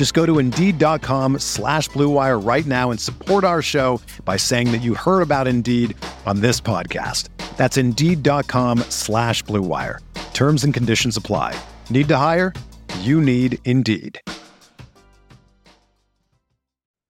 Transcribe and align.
Just 0.00 0.14
go 0.14 0.24
to 0.24 0.38
Indeed.com 0.38 1.40
slash 1.40 1.90
BlueWire 1.90 2.42
right 2.42 2.64
now 2.64 2.90
and 2.90 2.98
support 2.98 3.44
our 3.44 3.60
show 3.60 4.00
by 4.24 4.38
saying 4.38 4.72
that 4.72 4.80
you 4.80 4.94
heard 4.94 5.20
about 5.20 5.46
Indeed 5.46 5.94
on 6.24 6.40
this 6.40 6.58
podcast. 6.58 7.28
That's 7.58 7.76
Indeed.com 7.76 8.78
slash 8.88 9.44
BlueWire. 9.44 9.98
Terms 10.32 10.64
and 10.64 10.72
conditions 10.72 11.18
apply. 11.18 11.54
Need 11.90 12.08
to 12.08 12.16
hire? 12.16 12.54
You 13.00 13.20
need 13.20 13.58
Indeed. 13.66 14.18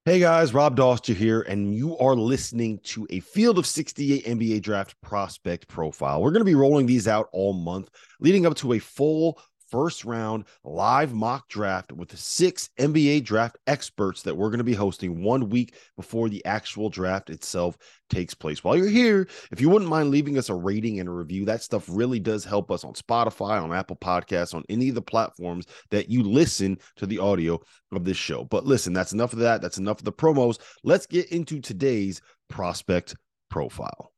Hey 0.05 0.19
guys, 0.19 0.53
Rob 0.53 0.77
Dauster 0.77 1.15
here, 1.15 1.43
and 1.43 1.73
you 1.73 1.97
are 1.99 2.17
listening 2.17 2.81
to 2.87 3.07
a 3.11 3.21
Field 3.21 3.57
of 3.57 3.67
68 3.67 4.25
NBA 4.25 4.63
Draft 4.63 5.01
Prospect 5.01 5.69
Profile. 5.69 6.21
We're 6.21 6.33
going 6.33 6.41
to 6.41 6.45
be 6.45 6.57
rolling 6.57 6.87
these 6.87 7.07
out 7.07 7.29
all 7.33 7.53
month, 7.53 7.89
leading 8.19 8.47
up 8.47 8.57
to 8.57 8.73
a 8.73 8.81
full 8.81 9.39
first 9.71 10.05
round 10.05 10.45
live 10.65 11.15
mock 11.15 11.49
draft 11.49 11.93
with 11.93 12.17
six 12.19 12.71
NBA 12.79 13.25
draft 13.25 13.57
experts 13.67 14.23
that 14.23 14.37
we're 14.37 14.49
going 14.49 14.59
to 14.59 14.65
be 14.65 14.75
hosting 14.75 15.23
one 15.23 15.49
week 15.49 15.75
before 15.97 16.29
the 16.29 16.45
actual 16.45 16.91
draft 16.91 17.31
itself 17.31 17.77
takes 18.09 18.35
place. 18.35 18.63
While 18.65 18.77
you're 18.77 18.89
here, 18.89 19.29
if 19.53 19.61
you 19.61 19.69
wouldn't 19.69 19.91
mind 19.91 20.11
leaving 20.11 20.37
us 20.37 20.49
a 20.49 20.55
rating 20.55 21.01
and 21.01 21.09
a 21.09 21.13
review, 21.13 21.45
that 21.45 21.63
stuff 21.63 21.85
really 21.89 22.19
does 22.19 22.45
help 22.45 22.71
us 22.71 22.85
on 22.85 22.95
Spotify, 22.95 23.63
on 23.63 23.73
Apple 23.73 23.97
Podcasts, 23.97 24.55
on 24.55 24.65
any 24.69 24.89
of 24.89 24.95
the 24.95 25.03
platforms 25.03 25.67
that 25.91 26.09
you 26.09 26.23
listen 26.23 26.79
to 26.97 27.07
the 27.07 27.19
audio 27.19 27.61
of 27.93 28.05
this 28.05 28.17
show. 28.17 28.45
But 28.45 28.67
listen, 28.67 28.93
that's 28.93 29.13
enough 29.13 29.33
of 29.33 29.39
that. 29.41 29.63
That's 29.63 29.79
enough 29.79 29.99
of 29.99 30.05
the 30.05 30.13
promos. 30.13 30.59
Let's 30.83 31.07
get 31.07 31.31
into 31.31 31.61
today's 31.61 32.21
prospect 32.49 33.15
profile. 33.49 34.10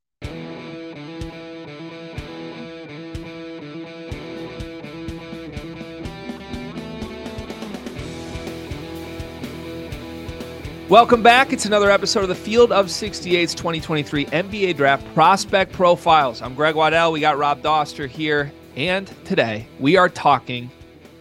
Welcome 10.93 11.23
back. 11.23 11.55
It's 11.55 11.65
another 11.65 11.91
episode 11.91 12.21
of 12.21 12.29
the 12.29 12.35
Field 12.35 12.71
of 12.71 12.89
68's 12.89 13.55
2023 13.55 14.27
NBA 14.27 14.77
Draft 14.77 15.03
Prospect 15.15 15.73
Profiles. 15.73 16.43
I'm 16.43 16.55
Greg 16.55 16.75
Waddell. 16.75 17.13
We 17.13 17.21
got 17.21 17.39
Rob 17.39 17.63
Dauster 17.63 18.07
here. 18.07 18.53
And 18.77 19.11
today 19.25 19.67
we 19.81 19.97
are 19.97 20.11
talking 20.11 20.71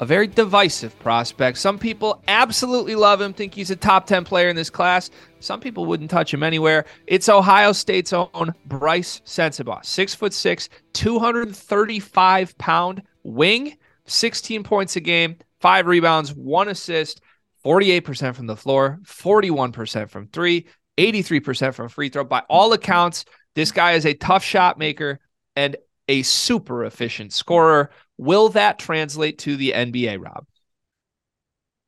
a 0.02 0.06
very 0.06 0.28
divisive 0.28 1.00
prospect. 1.00 1.58
Some 1.58 1.80
people 1.80 2.22
absolutely 2.28 2.96
love 2.96 3.22
him, 3.22 3.31
think 3.31 3.54
he's 3.54 3.72
a 3.72 3.78
top 3.78 4.08
10 4.08 4.26
player 4.26 4.50
in 4.50 4.58
this 4.58 4.70
class. 4.70 5.10
Some 5.40 5.62
people 5.62 5.86
wouldn't 5.86 6.12
touch 6.12 6.34
him 6.34 6.44
anywhere. 6.44 6.84
It's 7.08 7.30
Ohio 7.30 7.72
State's 7.72 8.12
own 8.12 8.54
Brice 8.66 9.22
Sensabaugh, 9.26 9.86
six 9.86 10.14
foot 10.14 10.34
six, 10.34 10.68
235 10.92 12.58
pound 12.58 13.04
wing, 13.24 13.78
16 14.04 14.64
points 14.64 14.98
a 14.98 15.00
game, 15.00 15.38
five 15.62 15.88
rebounds, 15.88 16.34
one 16.34 16.68
assist. 16.68 17.22
48% 17.66 18.36
from 18.36 18.48
the 18.48 18.56
floor, 18.56 19.00
41% 19.06 20.10
from 20.10 20.28
three, 20.28 20.68
83% 20.98 21.74
from 21.74 21.90
free 21.90 22.10
throw. 22.10 22.24
By 22.24 22.44
all 22.50 22.74
accounts, 22.74 23.26
this 23.56 23.72
guy 23.72 23.94
is 23.94 24.06
a 24.06 24.14
tough 24.14 24.44
shot 24.44 24.78
maker 24.78 25.20
and 25.56 25.76
a 26.08 26.24
super 26.24 26.86
efficient 26.86 27.34
scorer. 27.34 27.92
Will 28.18 28.50
that 28.50 28.80
translate 28.80 29.40
to 29.40 29.56
the 29.56 29.72
NBA, 29.72 30.24
Rob? 30.24 30.46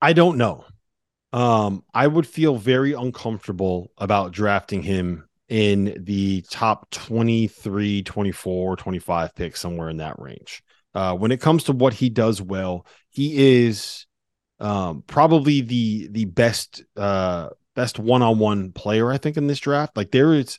I 0.01 0.13
don't 0.13 0.37
know. 0.37 0.65
Um, 1.31 1.83
I 1.93 2.05
would 2.07 2.27
feel 2.27 2.57
very 2.57 2.93
uncomfortable 2.93 3.91
about 3.97 4.31
drafting 4.31 4.83
him 4.83 5.27
in 5.49 6.03
the 6.03 6.41
top 6.49 6.89
23, 6.91 8.03
24, 8.03 8.75
25 8.75 9.35
picks, 9.35 9.59
somewhere 9.59 9.89
in 9.89 9.97
that 9.97 10.19
range. 10.19 10.63
Uh, 10.93 11.15
when 11.15 11.31
it 11.31 11.41
comes 11.41 11.63
to 11.65 11.71
what 11.71 11.93
he 11.93 12.09
does 12.09 12.41
well, 12.41 12.85
he 13.09 13.63
is 13.63 14.05
um, 14.63 15.03
probably 15.05 15.61
the 15.61 16.07
the 16.07 16.25
best 16.25 16.83
uh, 16.95 17.49
best 17.75 17.99
one-on-one 17.99 18.71
player 18.71 19.11
I 19.11 19.17
think 19.17 19.35
in 19.37 19.47
this 19.47 19.59
draft. 19.59 19.95
Like 19.97 20.11
there 20.11 20.33
is 20.33 20.57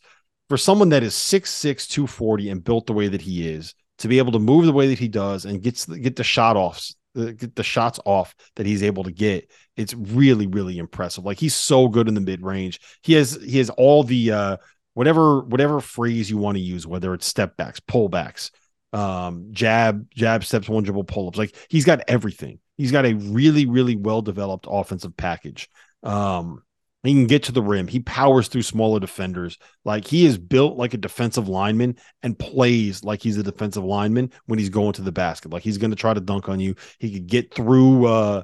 for 0.51 0.59
someone 0.59 0.91
that 0.91 1.03
is 1.03 1.15
6'6, 1.15 1.89
240 1.89 2.51
and 2.51 2.63
built 2.63 2.87
the 2.87 2.93
way 2.93 3.09
that 3.09 3.23
he 3.23 3.49
is, 3.49 3.75
to 3.99 4.09
be 4.09 4.19
able 4.19 4.33
to 4.33 4.39
move 4.39 4.67
the 4.67 4.73
way 4.73 4.89
that 4.89 4.99
he 4.99 5.09
does 5.09 5.47
and 5.47 5.63
gets 5.63 5.87
get 5.87 6.17
the 6.17 6.23
shot 6.23 6.57
offs, 6.57 6.95
get 7.15 7.57
the 7.57 7.63
shots 7.63 7.99
off 8.05 8.35
that 8.57 8.67
he's 8.67 8.83
able 8.83 9.05
to 9.05 9.11
get. 9.11 9.51
It's 9.77 9.95
really 9.95 10.47
really 10.47 10.77
impressive. 10.77 11.25
Like 11.25 11.39
he's 11.39 11.55
so 11.55 11.89
good 11.89 12.07
in 12.07 12.15
the 12.15 12.21
mid 12.21 12.43
range. 12.43 12.81
He 13.03 13.15
has 13.15 13.39
he 13.43 13.57
has 13.57 13.71
all 13.71 14.05
the 14.05 14.33
uh 14.33 14.57
whatever 14.93 15.41
whatever 15.41 15.81
phrase 15.81 16.29
you 16.29 16.37
want 16.37 16.59
to 16.59 16.63
use, 16.63 16.87
whether 16.87 17.15
it's 17.15 17.27
step 17.27 17.57
backs, 17.57 17.81
pullbacks, 17.81 18.51
um, 18.93 19.49
jab, 19.51 20.11
jab 20.11 20.45
steps, 20.45 20.69
one 20.69 20.85
dribble 20.85 21.05
pull 21.05 21.29
ups. 21.29 21.39
Like 21.39 21.57
he's 21.71 21.87
got 21.87 22.03
everything. 22.07 22.59
He's 22.77 22.93
got 22.93 23.07
a 23.07 23.15
really, 23.15 23.67
really 23.67 23.97
well 23.97 24.23
developed 24.23 24.67
offensive 24.69 25.17
package. 25.17 25.69
Um, 26.03 26.63
he 27.05 27.13
can 27.13 27.27
get 27.27 27.45
to 27.45 27.53
the 27.53 27.63
rim. 27.63 27.87
He 27.87 28.01
powers 28.01 28.49
through 28.49 28.63
smaller 28.63 28.99
defenders. 28.99 29.59
Like 29.85 30.07
he 30.07 30.25
is 30.25 30.39
built 30.39 30.79
like 30.79 30.95
a 30.95 30.99
defensive 30.99 31.49
lineman 31.49 31.97
and 32.23 32.39
plays 32.39 33.05
like 33.05 33.23
he's 33.23 33.37
a 33.37 33.43
defensive 33.43 33.85
lineman 33.85 34.33
when 34.47 34.59
he's 34.59 34.71
going 34.71 34.95
to 34.95 35.03
the 35.03 35.13
basket. 35.13 35.53
Like 35.53 35.63
he's 35.63 35.77
going 35.77 35.91
to 35.91 35.97
try 35.97 36.15
to 36.15 36.21
dunk 36.21 36.49
on 36.49 36.61
you. 36.61 36.75
He 36.99 37.13
could 37.13 37.27
get 37.27 37.55
through. 37.55 38.07
Uh, 38.07 38.43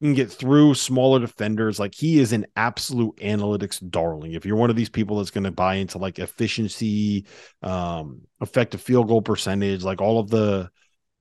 he 0.00 0.06
can 0.06 0.14
get 0.14 0.32
through 0.32 0.74
smaller 0.74 1.20
defenders. 1.20 1.78
Like 1.78 1.94
he 1.94 2.18
is 2.18 2.32
an 2.32 2.46
absolute 2.56 3.14
analytics 3.16 3.78
darling. 3.90 4.32
If 4.32 4.46
you're 4.46 4.56
one 4.56 4.70
of 4.70 4.76
these 4.76 4.88
people 4.88 5.18
that's 5.18 5.30
going 5.30 5.44
to 5.44 5.52
buy 5.52 5.74
into 5.74 5.98
like 5.98 6.18
efficiency, 6.18 7.26
um, 7.62 8.22
effective 8.40 8.80
field 8.80 9.06
goal 9.06 9.22
percentage, 9.22 9.84
like 9.84 10.00
all 10.00 10.18
of 10.18 10.30
the 10.30 10.70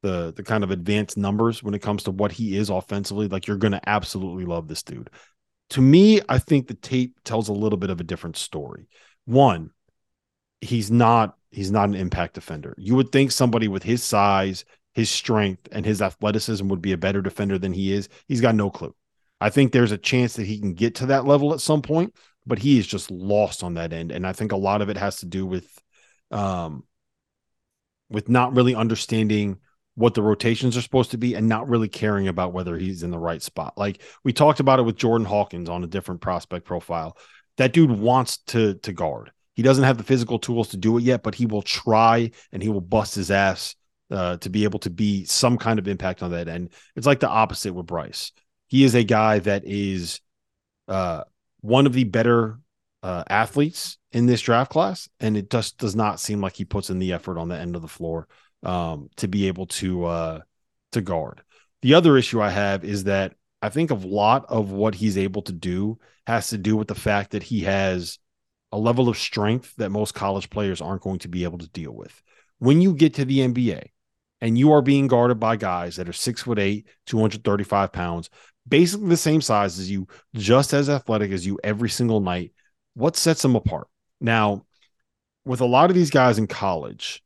the 0.02 0.34
the 0.36 0.44
kind 0.44 0.64
of 0.64 0.72
advanced 0.72 1.18
numbers 1.18 1.62
when 1.62 1.74
it 1.74 1.82
comes 1.82 2.04
to 2.04 2.12
what 2.12 2.32
he 2.32 2.56
is 2.58 2.70
offensively, 2.70 3.28
like 3.28 3.48
you're 3.48 3.58
going 3.58 3.72
to 3.72 3.90
absolutely 3.90 4.46
love 4.46 4.68
this 4.68 4.84
dude. 4.84 5.10
To 5.72 5.82
me, 5.82 6.20
I 6.28 6.40
think 6.40 6.68
the 6.68 6.74
tape 6.74 7.20
tells 7.24 7.48
a 7.48 7.54
little 7.54 7.78
bit 7.78 7.90
of 7.90 8.00
a 8.00 8.04
different 8.04 8.38
story. 8.38 8.88
One, 9.26 9.72
he's 10.60 10.92
not 10.92 11.38
he's 11.52 11.72
not 11.72 11.90
an 11.90 11.96
impact 11.96 12.36
defender. 12.36 12.76
You 12.78 12.96
would 12.96 13.12
think 13.12 13.32
somebody 13.32 13.68
with 13.68 13.84
his 13.84 14.04
size, 14.04 14.66
his 14.94 15.10
strength, 15.10 15.68
and 15.72 15.86
his 15.86 16.02
athleticism 16.02 16.68
would 16.68 16.82
be 16.82 16.94
a 16.94 16.98
better 16.98 17.22
defender 17.22 17.58
than 17.58 17.74
he 17.74 17.94
is. 17.94 18.10
He's 18.28 18.42
got 18.42 18.56
no 18.56 18.70
clue. 18.70 18.96
I 19.40 19.50
think 19.50 19.72
there's 19.72 19.92
a 19.92 19.98
chance 19.98 20.36
that 20.36 20.46
he 20.46 20.60
can 20.60 20.74
get 20.74 20.96
to 20.96 21.08
that 21.08 21.26
level 21.26 21.54
at 21.54 21.62
some 21.62 21.82
point, 21.82 22.16
but 22.46 22.60
he 22.60 22.78
is 22.78 22.86
just 22.86 23.10
lost 23.10 23.64
on 23.64 23.74
that 23.76 23.92
end. 23.92 24.12
And 24.12 24.26
I 24.26 24.34
think 24.34 24.52
a 24.52 24.58
lot 24.58 24.82
of 24.82 24.90
it 24.90 24.98
has 24.98 25.18
to 25.18 25.26
do 25.26 25.46
with 25.46 25.68
um 26.32 26.84
with 28.10 28.30
not 28.30 28.56
really 28.56 28.76
understanding 28.76 29.58
what 29.96 30.14
the 30.14 30.22
rotations 30.22 30.78
are 30.78 30.82
supposed 30.82 31.12
to 31.12 31.18
be 31.18 31.36
and 31.36 31.48
not 31.48 31.68
really 31.68 31.90
caring 31.90 32.28
about 32.28 32.54
whether 32.54 32.78
he's 32.78 33.04
in 33.04 33.12
the 33.12 33.20
right 33.20 33.42
spot. 33.42 33.78
Like 33.78 34.02
we 34.24 34.34
talked 34.34 34.60
about 34.60 34.80
it 34.80 34.84
with 34.84 34.96
Jordan 34.96 35.26
Hawkins 35.26 35.70
on 35.70 35.84
a 35.84 35.88
different 35.88 36.22
prospect 36.22 36.66
profile. 36.66 37.18
That 37.58 37.74
dude 37.74 37.92
wants 37.92 38.38
to 38.48 38.76
to 38.76 38.94
guard. 38.94 39.32
He 39.54 39.64
doesn't 39.64 39.84
have 39.84 39.98
the 39.98 40.04
physical 40.04 40.40
tools 40.40 40.70
to 40.70 40.78
do 40.78 40.98
it 40.98 41.04
yet, 41.04 41.24
but 41.24 41.36
he 41.36 41.46
will 41.46 41.62
try 41.62 42.32
and 42.52 42.64
he 42.64 42.70
will 42.70 42.82
bust 42.82 43.16
his 43.16 43.30
ass 43.32 43.76
uh, 44.10 44.38
to 44.38 44.50
be 44.50 44.64
able 44.64 44.80
to 44.80 44.90
be 44.90 45.26
some 45.26 45.58
kind 45.58 45.78
of 45.78 45.88
impact 45.88 46.24
on 46.24 46.32
that 46.32 46.48
end. 46.48 46.70
It's 46.96 47.08
like 47.08 47.20
the 47.20 47.30
opposite 47.30 47.74
with 47.74 47.86
Brice. 47.86 48.32
He 48.68 48.86
is 48.86 48.96
a 48.96 49.04
guy 49.04 49.40
that 49.40 49.64
is 49.66 50.22
uh, 50.88 51.26
one 51.60 51.86
of 51.86 51.94
the 51.94 52.06
better 52.06 52.60
uh, 53.04 53.24
athletes 53.30 53.98
in 54.14 54.26
this 54.26 54.42
draft 54.42 54.72
class, 54.72 55.10
and 55.20 55.36
it 55.36 55.50
just 55.50 55.78
does 55.78 55.96
not 55.96 56.20
seem 56.20 56.40
like 56.40 56.56
he 56.56 56.66
puts 56.66 56.90
in 56.90 57.00
the 57.00 57.14
effort 57.14 57.38
on 57.38 57.50
the 57.50 57.58
end 57.58 57.76
of 57.76 57.82
the 57.82 57.88
floor 57.88 58.28
um, 58.64 59.10
to 59.18 59.28
be 59.28 59.48
able 59.48 59.68
to 59.68 60.06
uh, 60.06 60.40
to 60.92 61.02
guard. 61.02 61.42
The 61.82 61.96
other 61.96 62.18
issue 62.18 62.42
I 62.42 62.50
have 62.50 62.84
is 62.84 63.06
that 63.06 63.34
I 63.62 63.70
think 63.70 63.92
a 63.92 63.96
lot 63.96 64.46
of 64.50 64.72
what 64.72 64.96
he's 64.96 65.18
able 65.18 65.42
to 65.44 65.54
do 65.54 66.00
has 66.28 66.50
to 66.50 66.58
do 66.58 66.76
with 66.78 66.88
the 66.88 66.96
fact 66.96 67.32
that 67.32 67.44
he 67.44 67.62
has 67.62 68.20
a 68.72 68.78
level 68.78 69.10
of 69.10 69.18
strength 69.18 69.76
that 69.78 69.90
most 69.90 70.14
college 70.14 70.50
players 70.50 70.82
aren't 70.82 71.02
going 71.02 71.20
to 71.20 71.28
be 71.28 71.44
able 71.44 71.58
to 71.60 71.70
deal 71.70 71.94
with. 71.94 72.22
when 72.60 72.80
you 72.80 72.94
get 72.94 73.16
to 73.16 73.26
the 73.26 73.40
NBA 73.40 73.88
and 74.40 74.58
you 74.58 74.72
are 74.72 74.84
being 74.84 75.08
guarded 75.08 75.40
by 75.40 75.56
guys 75.56 75.96
that 75.96 76.08
are 76.08 76.14
six 76.14 76.44
foot 76.44 76.60
eight, 76.60 76.88
235 77.08 77.92
pounds, 77.92 78.30
basically 78.68 79.10
the 79.10 79.18
same 79.18 79.42
size 79.42 79.80
as 79.80 79.90
you, 79.90 80.08
just 80.36 80.74
as 80.74 80.90
athletic 80.90 81.32
as 81.32 81.46
you 81.46 81.60
every 81.64 81.90
single 81.90 82.22
night, 82.22 82.54
what 82.94 83.16
sets 83.16 83.42
them 83.42 83.56
apart? 83.56 83.88
Now, 84.20 84.66
with 85.44 85.62
a 85.62 85.66
lot 85.66 85.90
of 85.90 85.96
these 85.96 86.12
guys 86.12 86.38
in 86.38 86.48
college, 86.48 87.24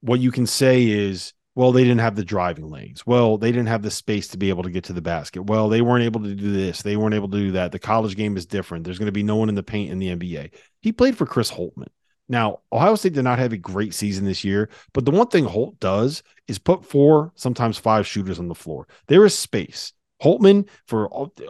what 0.00 0.20
you 0.20 0.30
can 0.30 0.46
say 0.46 0.88
is, 0.88 1.32
well, 1.54 1.72
they 1.72 1.82
didn't 1.82 2.00
have 2.00 2.16
the 2.16 2.24
driving 2.24 2.70
lanes. 2.70 3.04
Well, 3.06 3.36
they 3.36 3.50
didn't 3.50 3.68
have 3.68 3.82
the 3.82 3.90
space 3.90 4.28
to 4.28 4.38
be 4.38 4.48
able 4.48 4.62
to 4.62 4.70
get 4.70 4.84
to 4.84 4.92
the 4.92 5.02
basket. 5.02 5.42
Well, 5.42 5.68
they 5.68 5.82
weren't 5.82 6.04
able 6.04 6.22
to 6.22 6.34
do 6.34 6.52
this. 6.52 6.82
They 6.82 6.96
weren't 6.96 7.14
able 7.14 7.28
to 7.28 7.38
do 7.38 7.52
that. 7.52 7.72
The 7.72 7.78
college 7.78 8.16
game 8.16 8.36
is 8.36 8.46
different. 8.46 8.84
There's 8.84 8.98
going 8.98 9.06
to 9.06 9.12
be 9.12 9.22
no 9.22 9.36
one 9.36 9.48
in 9.48 9.54
the 9.54 9.62
paint 9.62 9.90
in 9.90 9.98
the 9.98 10.14
NBA. 10.16 10.52
He 10.80 10.92
played 10.92 11.16
for 11.16 11.26
Chris 11.26 11.50
Holtmann. 11.50 11.88
Now, 12.28 12.60
Ohio 12.72 12.94
State 12.94 13.14
did 13.14 13.24
not 13.24 13.40
have 13.40 13.52
a 13.52 13.58
great 13.58 13.92
season 13.92 14.24
this 14.24 14.44
year, 14.44 14.70
but 14.94 15.04
the 15.04 15.10
one 15.10 15.26
thing 15.26 15.44
Holt 15.44 15.80
does 15.80 16.22
is 16.46 16.60
put 16.60 16.84
four, 16.84 17.32
sometimes 17.34 17.76
five 17.76 18.06
shooters 18.06 18.38
on 18.38 18.46
the 18.46 18.54
floor. 18.54 18.86
There 19.08 19.26
is 19.26 19.36
space. 19.36 19.92
Holtmann, 20.22 20.68
for 20.86 21.08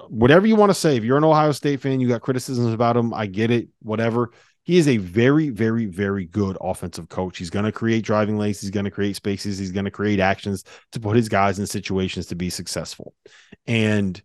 whatever 0.08 0.46
you 0.46 0.56
want 0.56 0.70
to 0.70 0.75
say, 0.75 0.96
if 0.96 1.05
you're 1.05 1.19
an 1.19 1.25
Ohio 1.25 1.53
State 1.53 1.81
fan, 1.81 2.00
you 2.00 2.08
got 2.08 2.23
criticisms 2.23 2.73
about 2.73 2.96
him. 2.96 3.12
I 3.12 3.26
get 3.26 3.50
it, 3.50 3.69
whatever. 3.82 4.31
He 4.62 4.78
is 4.78 4.88
a 4.88 4.98
very, 4.98 5.50
very, 5.50 5.86
very 5.86 6.26
good 6.26 6.56
offensive 6.60 7.08
coach. 7.08 7.38
He's 7.38 7.50
going 7.50 7.64
to 7.64 7.72
create 7.72 8.04
driving 8.04 8.38
lanes. 8.38 8.60
He's 8.60 8.70
going 8.70 8.84
to 8.84 8.90
create 8.90 9.16
spaces. 9.16 9.58
He's 9.58 9.72
going 9.72 9.86
to 9.86 9.90
create 9.90 10.20
actions 10.20 10.64
to 10.92 11.00
put 11.00 11.16
his 11.16 11.28
guys 11.28 11.58
in 11.58 11.66
situations 11.66 12.26
to 12.26 12.34
be 12.34 12.50
successful. 12.50 13.14
And 13.66 14.20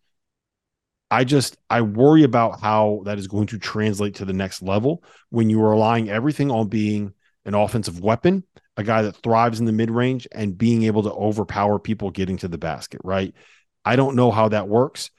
I 1.09 1.23
just 1.23 1.57
I 1.69 1.81
worry 1.81 2.23
about 2.23 2.59
how 2.59 3.03
that 3.05 3.17
is 3.17 3.27
going 3.27 3.47
to 3.47 3.59
translate 3.59 4.15
to 4.15 4.25
the 4.25 4.33
next 4.33 4.61
level 4.61 5.03
when 5.29 5.49
you 5.49 5.61
are 5.63 5.69
relying 5.69 6.09
everything 6.09 6.51
on 6.51 6.67
being 6.67 7.13
an 7.45 7.53
offensive 7.53 7.99
weapon, 7.99 8.43
a 8.75 8.83
guy 8.83 9.03
that 9.03 9.15
thrives 9.17 9.59
in 9.59 9.65
the 9.65 9.71
mid 9.71 9.91
range, 9.91 10.27
and 10.31 10.57
being 10.57 10.83
able 10.83 11.03
to 11.03 11.11
overpower 11.11 11.79
people 11.79 12.09
getting 12.11 12.37
to 12.37 12.47
the 12.47 12.57
basket. 12.57 13.01
Right? 13.03 13.33
I 13.85 13.95
don't 13.95 14.15
know 14.15 14.31
how 14.31 14.49
that 14.49 14.67
works. 14.67 15.11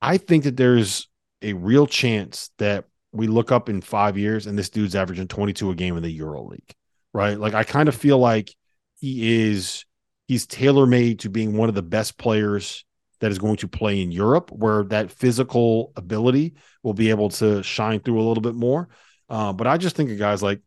I 0.00 0.18
think 0.18 0.44
that 0.44 0.56
there's 0.56 1.08
a 1.42 1.52
real 1.52 1.86
chance 1.86 2.50
that 2.58 2.86
we 3.14 3.28
look 3.28 3.52
up 3.52 3.68
in 3.68 3.80
five 3.80 4.18
years 4.18 4.46
and 4.46 4.58
this 4.58 4.70
dude's 4.70 4.96
averaging 4.96 5.28
22 5.28 5.70
a 5.70 5.74
game 5.74 5.96
in 5.96 6.02
the 6.02 6.10
Euro 6.10 6.44
League, 6.44 6.74
right? 7.12 7.38
Like 7.38 7.54
I 7.54 7.62
kind 7.62 7.88
of 7.88 7.94
feel 7.94 8.18
like 8.18 8.54
he 8.98 9.48
is 9.50 9.84
he's 10.26 10.46
tailor 10.46 10.86
made 10.86 11.20
to 11.20 11.30
being 11.30 11.56
one 11.56 11.68
of 11.68 11.74
the 11.74 11.82
best 11.82 12.18
players 12.18 12.84
that 13.20 13.30
is 13.30 13.38
going 13.38 13.56
to 13.56 13.68
play 13.68 14.02
in 14.02 14.10
Europe, 14.10 14.50
where 14.50 14.84
that 14.84 15.10
physical 15.10 15.92
ability 15.96 16.54
will 16.82 16.92
be 16.92 17.10
able 17.10 17.30
to 17.30 17.62
shine 17.62 18.00
through 18.00 18.20
a 18.20 18.26
little 18.26 18.42
bit 18.42 18.54
more. 18.54 18.88
Uh, 19.28 19.52
but 19.52 19.66
I 19.66 19.78
just 19.78 19.96
think 19.96 20.10
of 20.10 20.18
guys 20.18 20.42
like 20.42 20.60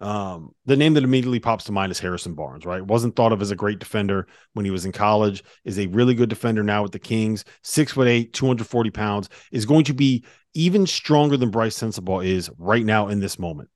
um, 0.00 0.54
the 0.66 0.76
name 0.76 0.94
that 0.94 1.04
immediately 1.04 1.40
pops 1.40 1.64
to 1.64 1.72
mind 1.72 1.90
is 1.90 1.98
Harrison 1.98 2.34
Barnes, 2.34 2.66
right? 2.66 2.82
Wasn't 2.82 3.16
thought 3.16 3.32
of 3.32 3.40
as 3.40 3.50
a 3.50 3.56
great 3.56 3.78
defender 3.78 4.26
when 4.52 4.64
he 4.64 4.70
was 4.70 4.84
in 4.84 4.92
college, 4.92 5.42
is 5.64 5.78
a 5.78 5.86
really 5.86 6.14
good 6.14 6.28
defender 6.28 6.62
now 6.62 6.82
with 6.82 6.92
the 6.92 6.98
Kings, 6.98 7.44
six 7.62 7.92
foot 7.92 8.06
eight, 8.06 8.32
240 8.34 8.90
pounds, 8.90 9.28
is 9.52 9.64
going 9.64 9.84
to 9.84 9.94
be 9.94 10.24
even 10.52 10.86
stronger 10.86 11.36
than 11.36 11.50
Brice 11.50 11.78
Sensabaugh 11.78 12.26
is 12.26 12.50
right 12.58 12.84
now 12.84 13.08
in 13.08 13.20
this 13.20 13.38
moment. 13.38 13.70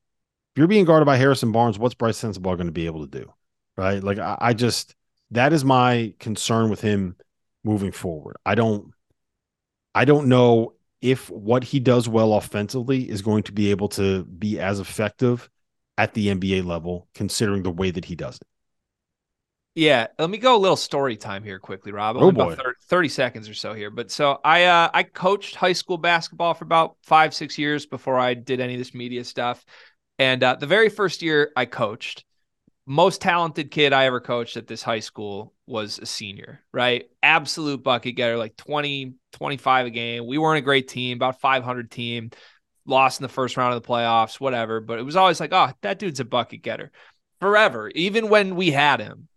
If 0.55 0.59
you're 0.59 0.67
being 0.67 0.85
guarded 0.85 1.07
by 1.07 1.17
Harrison 1.17 1.53
Barnes, 1.53 1.79
what's 1.79 1.95
Brice 1.95 2.21
Sensabaugh 2.21 2.57
going 2.57 2.67
to 2.67 2.73
be 2.73 2.87
able 2.87 3.07
to 3.07 3.19
do? 3.19 3.33
Right. 3.77 4.03
Like, 4.03 4.19
I, 4.19 4.37
I 4.41 4.53
just, 4.53 4.95
that 5.31 5.53
is 5.55 5.65
my 5.65 6.13
concern 6.19 6.69
with 6.69 6.83
him 6.83 7.17
moving 7.65 7.93
forward. 7.93 8.37
I 8.45 8.57
don't, 8.57 8.93
I 9.95 10.05
don't 10.05 10.29
know 10.29 10.75
if 11.01 11.31
what 11.31 11.65
he 11.65 11.81
does 11.81 12.09
well 12.09 12.35
offensively 12.35 13.09
is 13.09 13.23
going 13.23 13.45
to 13.45 13.53
be 13.53 13.71
able 13.71 13.89
to 13.89 14.25
be 14.25 14.59
as 14.59 14.81
effective 14.81 15.49
at 16.01 16.15
the 16.15 16.29
NBA 16.29 16.65
level, 16.65 17.09
considering 17.15 17.63
the 17.63 17.71
way 17.71 17.91
that 17.91 18.07
he 18.07 18.17
does 18.17 18.37
it. 18.37 18.47
Yeah, 19.75 20.07
let 20.19 20.31
me 20.31 20.39
go 20.39 20.57
a 20.57 20.59
little 20.59 20.77
story 20.77 21.17
time 21.17 21.45
here 21.45 21.59
quickly, 21.59 21.93
Rob. 21.93 22.17
oh 22.17 22.33
boy. 22.33 22.55
30, 22.55 22.71
30, 22.87 23.09
seconds 23.09 23.49
or 23.49 23.55
so 23.55 23.75
here. 23.75 23.91
But 23.91 24.11
so 24.11 24.41
I 24.43 24.65
uh, 24.65 24.91
I 24.93 25.03
coached 25.03 25.55
high 25.55 25.75
school 25.75 25.99
basketball 25.99 26.55
for 26.55 26.65
about 26.65 26.97
five 27.03 27.35
six 27.35 27.59
years 27.59 27.85
before 27.85 28.19
I 28.19 28.33
did 28.33 28.61
any 28.61 28.75
of 28.75 28.79
this 28.79 28.95
media 28.95 29.25
stuff. 29.25 29.65
And 30.19 30.43
uh, 30.43 30.57
the 30.57 30.67
very 30.67 30.89
first 30.89 31.23
year 31.23 31.53
I 31.55 31.67
coached, 31.67 32.25
most 32.87 33.21
talented 33.21 33.71
kid 33.71 33.93
I 33.93 34.07
ever 34.07 34.21
coached 34.21 34.57
at 34.57 34.67
this 34.67 34.83
high 34.83 35.01
school 35.01 35.55
was 35.67 35.99
a 35.99 36.07
senior, 36.07 36.63
right? 36.73 37.05
Absolute 37.23 37.83
bucket 37.83 38.17
getter, 38.17 38.39
like 38.39 38.57
20, 38.57 39.15
25 39.33 39.87
a 39.87 39.91
game. 39.91 40.27
We 40.27 40.39
weren't 40.39 40.59
a 40.59 40.63
great 40.63 40.89
team, 40.89 41.19
about 41.19 41.41
500 41.41 41.91
team, 41.91 42.31
lost 42.91 43.21
in 43.21 43.23
the 43.23 43.29
first 43.29 43.57
round 43.57 43.75
of 43.75 43.83
the 43.83 43.89
playoffs, 43.89 44.41
whatever. 44.41 44.81
But 44.81 44.99
it 44.99 45.05
was 45.05 45.17
always 45.17 45.41
like, 45.41 45.53
oh, 45.53 45.71
that 45.83 45.99
dude's 45.99 46.21
a 46.21 46.25
bucket 46.25 46.63
getter 46.63 46.91
forever. 47.41 47.91
Even 47.95 48.29
when 48.29 48.57
we 48.57 48.71
had 48.71 49.01
him, 49.01 49.29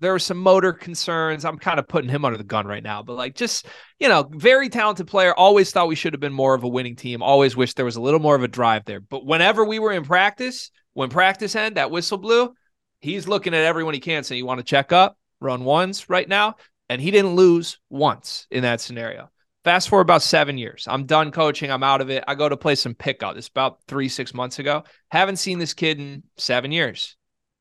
there 0.00 0.12
were 0.12 0.18
some 0.18 0.38
motor 0.38 0.72
concerns. 0.72 1.44
I'm 1.44 1.58
kind 1.58 1.78
of 1.78 1.88
putting 1.88 2.10
him 2.10 2.24
under 2.24 2.38
the 2.38 2.44
gun 2.44 2.66
right 2.66 2.82
now, 2.82 3.02
but 3.02 3.16
like 3.16 3.34
just, 3.34 3.66
you 3.98 4.08
know, 4.08 4.28
very 4.30 4.68
talented 4.68 5.08
player. 5.08 5.34
Always 5.34 5.70
thought 5.70 5.88
we 5.88 5.96
should 5.96 6.12
have 6.12 6.20
been 6.20 6.32
more 6.32 6.54
of 6.54 6.62
a 6.62 6.68
winning 6.68 6.96
team. 6.96 7.22
Always 7.22 7.56
wished 7.56 7.76
there 7.76 7.84
was 7.84 7.96
a 7.96 8.00
little 8.00 8.20
more 8.20 8.36
of 8.36 8.42
a 8.42 8.48
drive 8.48 8.84
there. 8.84 9.00
But 9.00 9.26
whenever 9.26 9.64
we 9.64 9.78
were 9.78 9.92
in 9.92 10.04
practice, 10.04 10.70
when 10.92 11.10
practice 11.10 11.56
end, 11.56 11.76
that 11.76 11.90
whistle 11.90 12.18
blew, 12.18 12.54
he's 13.00 13.28
looking 13.28 13.54
at 13.54 13.64
everyone 13.64 13.94
he 13.94 14.00
can 14.00 14.22
saying, 14.22 14.38
You 14.38 14.46
want 14.46 14.58
to 14.58 14.64
check 14.64 14.92
up, 14.92 15.18
run 15.40 15.64
ones 15.64 16.08
right 16.08 16.28
now? 16.28 16.54
And 16.88 17.02
he 17.02 17.10
didn't 17.10 17.34
lose 17.34 17.78
once 17.90 18.46
in 18.50 18.62
that 18.62 18.80
scenario. 18.80 19.30
Fast 19.68 19.90
forward 19.90 20.06
about 20.06 20.22
seven 20.22 20.56
years. 20.56 20.86
I'm 20.88 21.04
done 21.04 21.30
coaching. 21.30 21.70
I'm 21.70 21.82
out 21.82 22.00
of 22.00 22.08
it. 22.08 22.24
I 22.26 22.36
go 22.36 22.48
to 22.48 22.56
play 22.56 22.74
some 22.74 22.94
pickup. 22.94 23.36
It's 23.36 23.48
about 23.48 23.80
three, 23.86 24.08
six 24.08 24.32
months 24.32 24.58
ago. 24.58 24.84
Haven't 25.10 25.36
seen 25.36 25.58
this 25.58 25.74
kid 25.74 26.00
in 26.00 26.22
seven 26.38 26.72
years. 26.72 27.18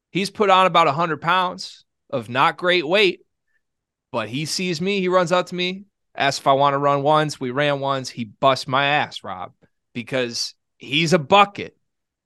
He's 0.10 0.30
put 0.30 0.50
on 0.50 0.68
about 0.68 0.88
100 0.88 1.20
pounds 1.20 1.84
of 2.10 2.30
not 2.30 2.56
great 2.56 2.88
weight, 2.88 3.26
but 4.14 4.30
he 4.30 4.46
sees 4.46 4.80
me, 4.80 5.02
he 5.02 5.10
runs 5.10 5.34
out 5.34 5.48
to 5.48 5.56
me, 5.56 5.84
asks 6.16 6.40
if 6.40 6.48
I 6.48 6.54
want 6.54 6.76
to 6.76 6.78
run 6.78 7.04
ones. 7.04 7.42
We 7.42 7.52
ran 7.52 7.82
ones. 7.82 8.10
He 8.10 8.24
busts 8.24 8.70
my 8.70 8.86
ass, 8.86 9.22
Rob, 9.26 9.52
because 9.92 10.56
he's 10.78 11.12
a 11.12 11.20
bucket, 11.20 11.76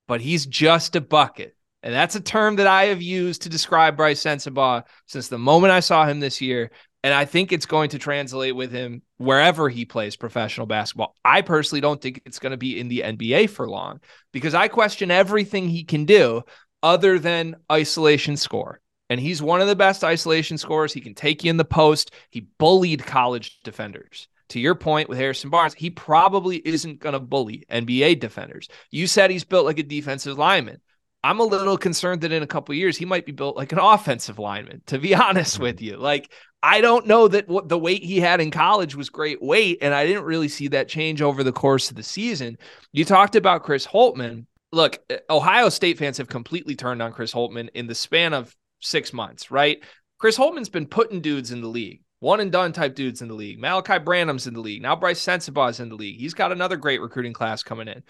but 0.07 0.21
he's 0.21 0.45
just 0.45 0.95
a 0.95 1.01
bucket. 1.01 1.55
And 1.81 1.91
that's 1.91 2.13
a 2.13 2.21
term 2.21 2.57
that 2.57 2.67
I 2.67 2.85
have 2.85 3.01
used 3.01 3.41
to 3.41 3.49
describe 3.49 3.97
Brice 3.97 4.23
Sensabaugh 4.23 4.83
since 5.07 5.27
the 5.27 5.39
moment 5.39 5.73
I 5.73 5.79
saw 5.79 6.05
him 6.05 6.19
this 6.19 6.39
year. 6.39 6.69
And 7.03 7.13
I 7.13 7.25
think 7.25 7.51
it's 7.51 7.65
going 7.65 7.89
to 7.89 7.99
translate 7.99 8.55
with 8.55 8.71
him 8.71 9.01
wherever 9.17 9.69
he 9.69 9.85
plays 9.85 10.15
professional 10.15 10.67
basketball. 10.67 11.15
I 11.25 11.41
personally 11.41 11.81
don't 11.81 11.99
think 11.99 12.21
it's 12.25 12.37
going 12.37 12.51
to 12.51 12.57
be 12.57 12.79
in 12.79 12.89
the 12.89 12.99
NBA 12.99 13.49
for 13.49 13.67
long 13.67 14.01
because 14.31 14.53
I 14.53 14.67
question 14.67 15.09
everything 15.09 15.67
he 15.67 15.83
can 15.83 16.05
do 16.05 16.43
other 16.83 17.17
than 17.17 17.55
isolation 17.71 18.37
score 18.37 18.81
and 19.11 19.19
he's 19.19 19.41
one 19.41 19.59
of 19.59 19.67
the 19.67 19.75
best 19.75 20.05
isolation 20.05 20.57
scorers. 20.57 20.93
He 20.93 21.01
can 21.01 21.13
take 21.13 21.43
you 21.43 21.49
in 21.49 21.57
the 21.57 21.65
post. 21.65 22.11
He 22.29 22.47
bullied 22.57 23.05
college 23.05 23.59
defenders. 23.61 24.29
To 24.51 24.59
your 24.59 24.73
point 24.73 25.09
with 25.09 25.17
Harrison 25.17 25.49
Barnes, 25.49 25.73
he 25.73 25.89
probably 25.89 26.61
isn't 26.63 27.01
going 27.01 27.11
to 27.11 27.19
bully 27.19 27.65
NBA 27.69 28.21
defenders. 28.21 28.69
You 28.89 29.07
said 29.07 29.29
he's 29.29 29.43
built 29.43 29.65
like 29.65 29.79
a 29.79 29.83
defensive 29.83 30.37
lineman. 30.37 30.79
I'm 31.23 31.39
a 31.39 31.43
little 31.43 31.77
concerned 31.77 32.21
that 32.21 32.31
in 32.31 32.41
a 32.41 32.47
couple 32.47 32.73
years 32.73 32.97
he 32.97 33.05
might 33.05 33.25
be 33.25 33.31
built 33.31 33.55
like 33.55 33.71
an 33.71 33.79
offensive 33.79 34.39
lineman. 34.39 34.81
To 34.87 34.99
be 34.99 35.13
honest 35.15 35.59
with 35.59 35.81
you, 35.81 35.97
like 35.97 36.31
I 36.63 36.81
don't 36.81 37.07
know 37.07 37.27
that 37.27 37.47
what 37.47 37.69
the 37.69 37.77
weight 37.77 38.03
he 38.03 38.19
had 38.19 38.41
in 38.41 38.51
college 38.51 38.95
was 38.95 39.09
great 39.09 39.41
weight, 39.41 39.79
and 39.81 39.93
I 39.93 40.05
didn't 40.05 40.23
really 40.23 40.47
see 40.47 40.67
that 40.69 40.87
change 40.87 41.21
over 41.21 41.43
the 41.43 41.51
course 41.51 41.89
of 41.89 41.97
the 41.97 42.03
season. 42.03 42.57
You 42.91 43.05
talked 43.05 43.35
about 43.35 43.63
Chris 43.63 43.85
Holtmann. 43.85 44.45
Look, 44.71 44.99
eh, 45.09 45.17
Ohio 45.29 45.69
State 45.69 45.97
fans 45.97 46.17
have 46.17 46.27
completely 46.27 46.75
turned 46.75 47.01
on 47.01 47.13
Chris 47.13 47.33
Holtmann 47.33 47.69
in 47.73 47.87
the 47.87 47.95
span 47.95 48.33
of 48.33 48.55
six 48.79 49.11
months, 49.11 49.51
right? 49.51 49.83
Chris 50.19 50.37
Holtmann's 50.37 50.69
been 50.69 50.85
putting 50.85 51.21
dudes 51.21 51.51
in 51.51 51.61
the 51.61 51.67
league, 51.67 52.01
one 52.19 52.39
and 52.39 52.51
done 52.51 52.73
type 52.73 52.93
dudes 52.93 53.23
in 53.23 53.27
the 53.27 53.33
league. 53.33 53.59
Malaki 53.59 54.03
Branham's 54.03 54.45
in 54.45 54.53
the 54.53 54.59
league. 54.59 54.81
Now 54.81 54.95
Brice 54.95 55.23
Sensabaugh's 55.23 55.79
in 55.79 55.89
the 55.89 55.95
league. 55.95 56.19
He's 56.19 56.35
got 56.35 56.51
another 56.51 56.77
great 56.77 57.01
recruiting 57.01 57.33
class 57.33 57.63
coming 57.63 57.87
in. 57.87 58.03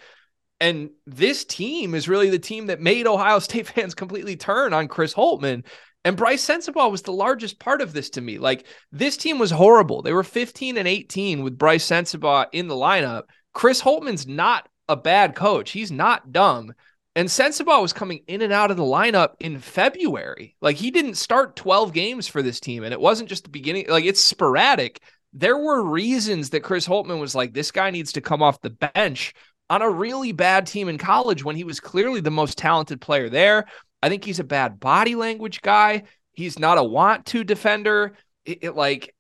And 0.62 0.92
this 1.08 1.44
team 1.44 1.96
is 1.96 2.08
really 2.08 2.30
the 2.30 2.40
team 2.40 2.68
that 2.68 2.80
made 2.80 3.08
Ohio 3.08 3.40
State 3.40 3.68
fans 3.76 3.96
completely 3.96 4.38
turn 4.38 4.74
on 4.74 4.88
Chris 4.88 5.14
Holtmann. 5.14 5.66
And 6.06 6.16
Brice 6.16 6.46
Sensabaugh 6.46 6.90
was 6.90 7.02
the 7.02 7.12
largest 7.12 7.60
part 7.60 7.82
of 7.82 7.94
this 7.94 8.12
to 8.12 8.22
me. 8.22 8.38
Like 8.38 8.66
this 8.92 9.18
team 9.18 9.40
was 9.40 9.52
horrible. 9.52 10.02
They 10.02 10.14
were 10.14 10.24
15 10.24 10.78
and 10.78 10.88
18 10.88 11.44
with 11.44 11.58
Brice 11.58 11.86
Sensabaugh 11.88 12.46
in 12.54 12.68
the 12.68 12.76
lineup. 12.76 13.24
Chris 13.54 13.82
Holtmann's 13.82 14.28
not 14.28 14.70
a 14.88 14.96
bad 14.96 15.36
coach. 15.36 15.72
He's 15.72 15.92
not 15.92 16.32
dumb. 16.32 16.74
And 17.16 17.28
Sensabaugh 17.28 17.82
was 17.82 17.92
coming 17.92 18.22
in 18.28 18.42
and 18.42 18.54
out 18.54 18.72
of 18.72 18.78
the 18.78 18.84
lineup 18.84 19.34
in 19.40 19.60
February. 19.60 20.56
Like 20.62 20.78
he 20.78 20.92
didn't 20.92 21.16
start 21.16 21.56
12 21.56 21.92
games 21.92 22.28
for 22.28 22.42
this 22.42 22.60
team. 22.60 22.84
And 22.84 22.94
it 22.94 23.02
wasn't 23.02 23.30
just 23.30 23.44
the 23.44 23.50
beginning, 23.50 23.88
like 23.90 24.06
it's 24.06 24.22
sporadic. 24.22 25.02
There 25.34 25.58
were 25.58 25.84
reasons 25.84 26.50
that 26.52 26.64
Chris 26.64 26.88
Holtmann 26.88 27.20
was 27.20 27.36
like, 27.36 27.54
this 27.54 27.72
guy 27.72 27.90
needs 27.90 28.14
to 28.14 28.22
come 28.22 28.44
off 28.44 28.62
the 28.62 28.70
bench 28.70 29.34
on 29.72 29.82
a 29.82 29.90
really 29.90 30.34
bad 30.34 30.68
team 30.68 30.90
in 30.90 30.98
college 30.98 31.44
when 31.44 31.56
he 31.56 31.64
was 31.64 31.80
clearly 31.80 32.20
the 32.20 32.30
most 32.30 32.58
talented 32.58 33.00
player 33.00 33.30
there. 33.30 33.66
I 34.04 34.10
think 34.10 34.26
he's 34.26 34.40
a 34.40 34.44
bad 34.44 34.80
body 34.80 35.16
language 35.16 35.62
guy. 35.62 36.04
He's 36.34 36.60
not 36.60 36.78
a 36.78 36.84
want 36.84 37.26
to 37.28 37.44
defender. 37.44 38.14
It, 38.46 38.60
it 38.62 38.76
like 38.76 39.16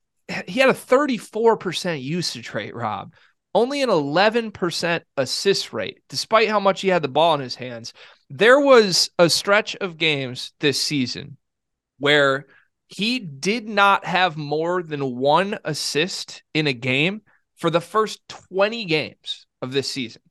he 0.47 0.59
had 0.59 0.69
a 0.69 0.73
34% 0.73 2.03
usage 2.03 2.53
rate, 2.53 2.75
Rob 2.75 3.13
only 3.53 3.81
an 3.81 3.89
11% 3.89 5.01
assist 5.17 5.73
rate, 5.73 5.99
despite 6.09 6.49
how 6.49 6.59
much 6.59 6.81
he 6.81 6.87
had 6.87 7.01
the 7.01 7.07
ball 7.07 7.35
in 7.35 7.41
his 7.41 7.55
hands. 7.55 7.93
there 8.29 8.61
was 8.61 9.09
a 9.19 9.29
stretch 9.29 9.75
of 9.75 9.97
games 9.97 10.53
this 10.61 10.81
season 10.81 11.35
where 11.99 12.45
he 12.87 13.19
did 13.19 13.67
not 13.67 14.05
have 14.05 14.37
more 14.37 14.81
than 14.81 15.17
one 15.17 15.57
assist 15.65 16.41
in 16.53 16.65
a 16.65 16.73
game 16.73 17.21
for 17.57 17.69
the 17.69 17.81
first 17.81 18.21
20 18.29 18.85
games 18.85 19.45
of 19.61 19.73
this 19.73 19.89
season. 19.89 20.21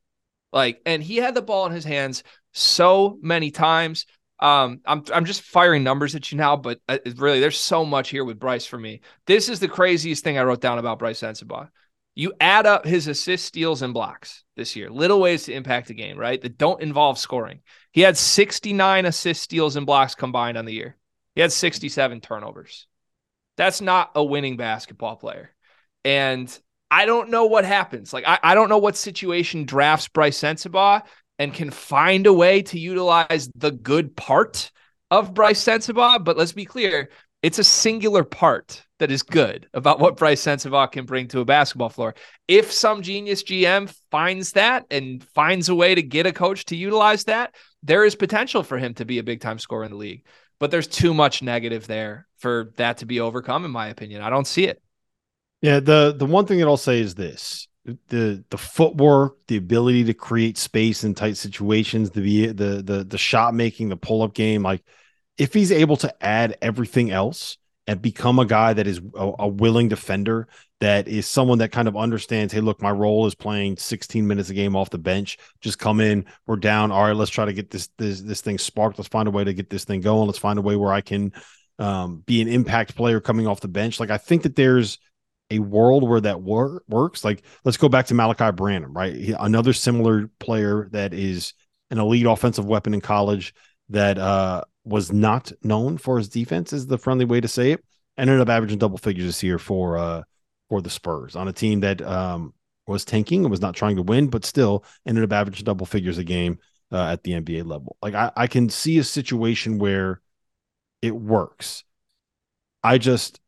Like, 0.53 0.81
and 0.85 1.03
he 1.03 1.17
had 1.17 1.35
the 1.35 1.43
ball 1.43 1.67
in 1.67 1.73
his 1.73 1.85
hands 1.85 2.23
so 2.53 3.19
many 3.23 3.51
times. 3.51 4.07
Um, 4.41 4.81
I'm 4.87 5.05
I'm 5.13 5.27
just 5.27 5.43
firing 5.43 5.85
numbers 5.85 6.15
at 6.15 6.33
you 6.33 6.39
now, 6.39 6.57
but 6.57 6.81
uh, 6.89 6.99
really, 7.17 7.41
there's 7.41 7.59
so 7.59 7.85
much 7.85 8.09
here 8.09 8.25
with 8.25 8.41
Brice 8.41 8.67
for 8.67 8.79
me. 8.79 9.03
This 9.27 9.49
is 9.49 9.61
the 9.61 9.69
craziest 9.69 10.25
thing 10.25 10.39
I 10.39 10.45
wrote 10.45 10.63
down 10.63 10.79
about 10.79 10.99
Brice 10.99 11.21
Sensabaugh. 11.21 11.69
You 12.15 12.33
add 12.41 12.67
up 12.67 12.85
his 12.85 13.07
assists, 13.07 13.47
steals, 13.47 13.83
and 13.83 13.95
blocks 13.95 14.45
this 14.57 14.75
year. 14.77 14.91
Little 14.91 15.21
ways 15.21 15.45
to 15.45 15.53
impact 15.53 15.89
the 15.89 15.95
game, 15.95 16.19
right? 16.19 16.41
That 16.41 16.59
don't 16.59 16.83
involve 16.83 17.19
scoring. 17.19 17.61
He 17.93 18.01
had 18.01 18.17
69 18.17 19.07
assists, 19.07 19.45
steals, 19.45 19.77
and 19.77 19.87
blocks 19.87 20.15
combined 20.15 20.59
on 20.59 20.65
the 20.65 20.75
year. 20.75 20.97
He 21.35 21.41
had 21.41 21.53
67 21.53 22.21
turnovers. 22.21 22.87
That's 23.57 23.81
not 23.81 24.11
a 24.15 24.25
winning 24.25 24.57
basketball 24.57 25.17
player. 25.17 25.55
And 26.05 26.59
I 26.91 27.07
don't 27.07 27.31
know 27.31 27.47
what 27.47 27.65
happens. 27.65 28.13
Like, 28.13 28.25
I, 28.27 28.39
I 28.43 28.55
don't 28.55 28.69
know 28.69 28.79
what 28.79 28.97
situation 28.97 29.65
drafts 29.65 30.09
Brice 30.09 30.41
Sensabaugh 30.41 31.03
and 31.39 31.55
can 31.55 31.71
find 31.71 32.27
a 32.27 32.33
way 32.33 32.63
to 32.63 32.79
utilize 32.79 33.49
the 33.55 33.71
good 33.71 34.17
part 34.17 34.71
of 35.11 35.33
Brice 35.33 35.65
Sensabaugh. 35.65 36.25
But 36.25 36.37
let's 36.37 36.53
be 36.53 36.65
clear, 36.65 37.11
it's 37.43 37.59
a 37.59 37.65
singular 37.65 38.25
part 38.25 38.85
that 38.99 39.11
is 39.11 39.23
good 39.23 39.69
about 39.73 39.99
what 39.99 40.17
Brice 40.17 40.45
Sensabaugh 40.45 40.93
can 40.93 41.07
bring 41.07 41.29
to 41.29 41.41
a 41.41 41.45
basketball 41.45 41.89
floor. 41.89 42.15
If 42.49 42.71
some 42.71 43.03
genius 43.03 43.43
GM 43.43 43.95
finds 44.11 44.53
that 44.53 44.85
and 44.91 45.25
finds 45.25 45.69
a 45.69 45.75
way 45.75 45.95
to 45.95 46.03
get 46.03 46.27
a 46.27 46.33
coach 46.33 46.67
to 46.67 46.77
utilize 46.77 47.25
that, 47.25 47.55
there 47.83 48.05
is 48.05 48.15
potential 48.15 48.63
for 48.63 48.77
him 48.77 48.95
to 48.95 49.05
be 49.05 49.19
a 49.19 49.25
big 49.25 49.41
time 49.41 49.59
scorer 49.59 49.85
in 49.85 49.93
the 49.93 49.97
league. 49.97 50.27
But 50.59 50.71
there's 50.71 50.87
too 50.87 51.15
much 51.15 51.41
negative 51.41 51.87
there 51.87 52.27
for 52.37 52.73
that 52.77 52.99
to 52.99 53.07
be 53.07 53.21
overcome, 53.21 53.65
in 53.65 53.71
my 53.71 53.89
opinion. 53.89 54.21
I 54.21 54.29
don't 54.29 54.47
see 54.47 54.67
it. 54.67 54.83
Yeah, 55.63 55.81
the 55.81 56.15
the 56.17 56.27
one 56.27 56.47
thing 56.47 56.59
that 56.59 56.67
I'll 56.67 56.77
say 56.77 57.01
is 57.01 57.15
this: 57.15 57.69
the 58.09 58.45
the 58.49 58.59
footwork, 58.59 59.47
the 59.47 59.57
ability 59.57 60.05
to 60.05 60.15
create 60.15 60.59
space 60.59 61.05
in 61.05 61.15
tight 61.15 61.37
situations, 61.37 62.11
the 62.11 62.47
the 62.49 62.83
the 62.83 63.05
the 63.05 63.19
shot 63.19 63.55
making, 63.55 63.89
the 63.89 63.97
pull 63.97 64.23
up 64.23 64.35
game. 64.35 64.63
Like 64.63 64.83
if 65.39 65.55
he's 65.55 65.73
able 65.73 65.97
to 65.99 66.25
add 66.25 66.57
everything 66.61 67.11
else 67.11 67.59
and 67.87 68.01
become 68.01 68.39
a 68.39 68.45
guy 68.45 68.73
that 68.75 68.87
is 68.87 69.01
a, 69.15 69.33
a, 69.39 69.49
willing 69.49 69.89
defender, 69.89 70.47
that 70.81 71.09
is 71.09 71.27
someone 71.27 71.59
that 71.59 71.73
kind 71.73 71.89
of 71.89 71.97
understands, 71.97 72.53
hey, 72.53 72.61
look, 72.61 72.83
my 72.83 72.91
role 72.91 73.27
is 73.27 73.35
playing 73.35 73.77
16 73.77 74.27
minutes 74.27 74.51
a 74.51 74.55
game 74.55 74.77
off 74.77 74.91
the 74.91 74.99
bench. 74.99 75.39
Just 75.63 75.79
come 75.79 76.01
in, 76.01 76.27
we're 76.47 76.57
down. 76.57 76.93
All 76.93 77.05
right, 77.05 77.17
let's 77.17 77.31
try 77.31 77.47
to 77.47 77.53
get 77.53 77.71
this 77.71 77.89
this 77.99 78.21
this 78.21 78.41
thing 78.41 78.59
sparked. 78.59 78.99
Let's 78.99 79.09
find 79.09 79.29
a 79.29 79.33
way 79.33 79.45
to 79.45 79.55
get 79.55 79.71
this 79.71 79.85
thing 79.85 80.01
going. 80.01 80.27
Let's 80.27 80.39
find 80.39 80.59
a 80.59 80.63
way 80.63 80.77
where 80.77 80.93
I 80.93 81.01
can 81.01 81.33
um, 81.79 82.23
be 82.27 82.43
an 82.43 82.49
impact 82.49 82.95
player 82.95 83.21
coming 83.21 83.47
off 83.47 83.61
the 83.61 83.69
bench. 83.69 83.99
Like 83.99 84.11
I 84.11 84.19
think 84.19 84.43
that 84.43 84.57
there's 84.57 84.99
a 85.51 85.59
world 85.59 86.09
where 86.09 86.21
that 86.21 86.43
wor- 86.43 86.83
works. 86.89 87.25
Like 87.25 87.43
let's 87.65 87.77
go 87.77 87.89
back 87.89 88.07
to 88.07 88.15
Malaki 88.15 88.55
Branham, 88.55 88.93
right? 88.93 89.15
He, 89.15 89.33
another 89.33 89.73
similar 89.73 90.29
player 90.39 90.89
that 90.93 91.13
is 91.13 91.55
an 91.91 91.99
elite 91.99 92.27
offensive 92.27 92.67
weapon 92.67 92.95
in 92.95 93.01
college 93.01 93.55
that 93.89 94.19
uh, 94.19 94.63
was 94.85 95.13
not 95.13 95.53
known 95.63 95.99
for 95.99 96.19
his 96.19 96.29
defense, 96.29 96.73
is 96.73 96.87
the 96.87 96.99
friendly 96.99 97.25
way 97.25 97.41
to 97.41 97.49
say 97.49 97.73
it. 97.73 97.85
Ended 98.17 98.41
up 98.41 98.49
averaging 98.49 98.79
double 98.79 98.99
figures 98.99 99.27
this 99.27 99.43
year 99.43 99.59
for 99.59 99.97
uh, 99.97 100.23
for 100.69 100.81
the 100.81 100.91
Spurs 100.91 101.37
on 101.37 101.49
a 101.49 101.53
team 101.53 101.81
that 101.81 102.01
um, 102.03 102.55
was 102.87 103.05
tanking 103.05 103.45
and 103.45 103.51
was 103.51 103.61
not 103.61 103.75
trying 103.75 103.97
to 103.97 104.03
win, 104.03 104.29
but 104.29 104.45
still 104.45 104.85
ended 105.07 105.25
up 105.25 105.33
averaging 105.33 105.65
double 105.65 105.87
figures 105.87 106.19
a 106.19 106.25
game 106.25 106.59
uh, 106.93 107.13
at 107.13 107.23
the 107.23 107.33
NBA 107.33 107.65
level. 107.65 107.97
Like 108.03 108.15
I, 108.15 108.31
I 108.37 108.47
can 108.47 108.69
see 108.69 108.99
a 108.99 109.05
situation 109.05 109.79
where 109.79 110.21
it 111.03 111.15
works. 111.15 111.85
I 112.83 112.99
just 112.99 113.41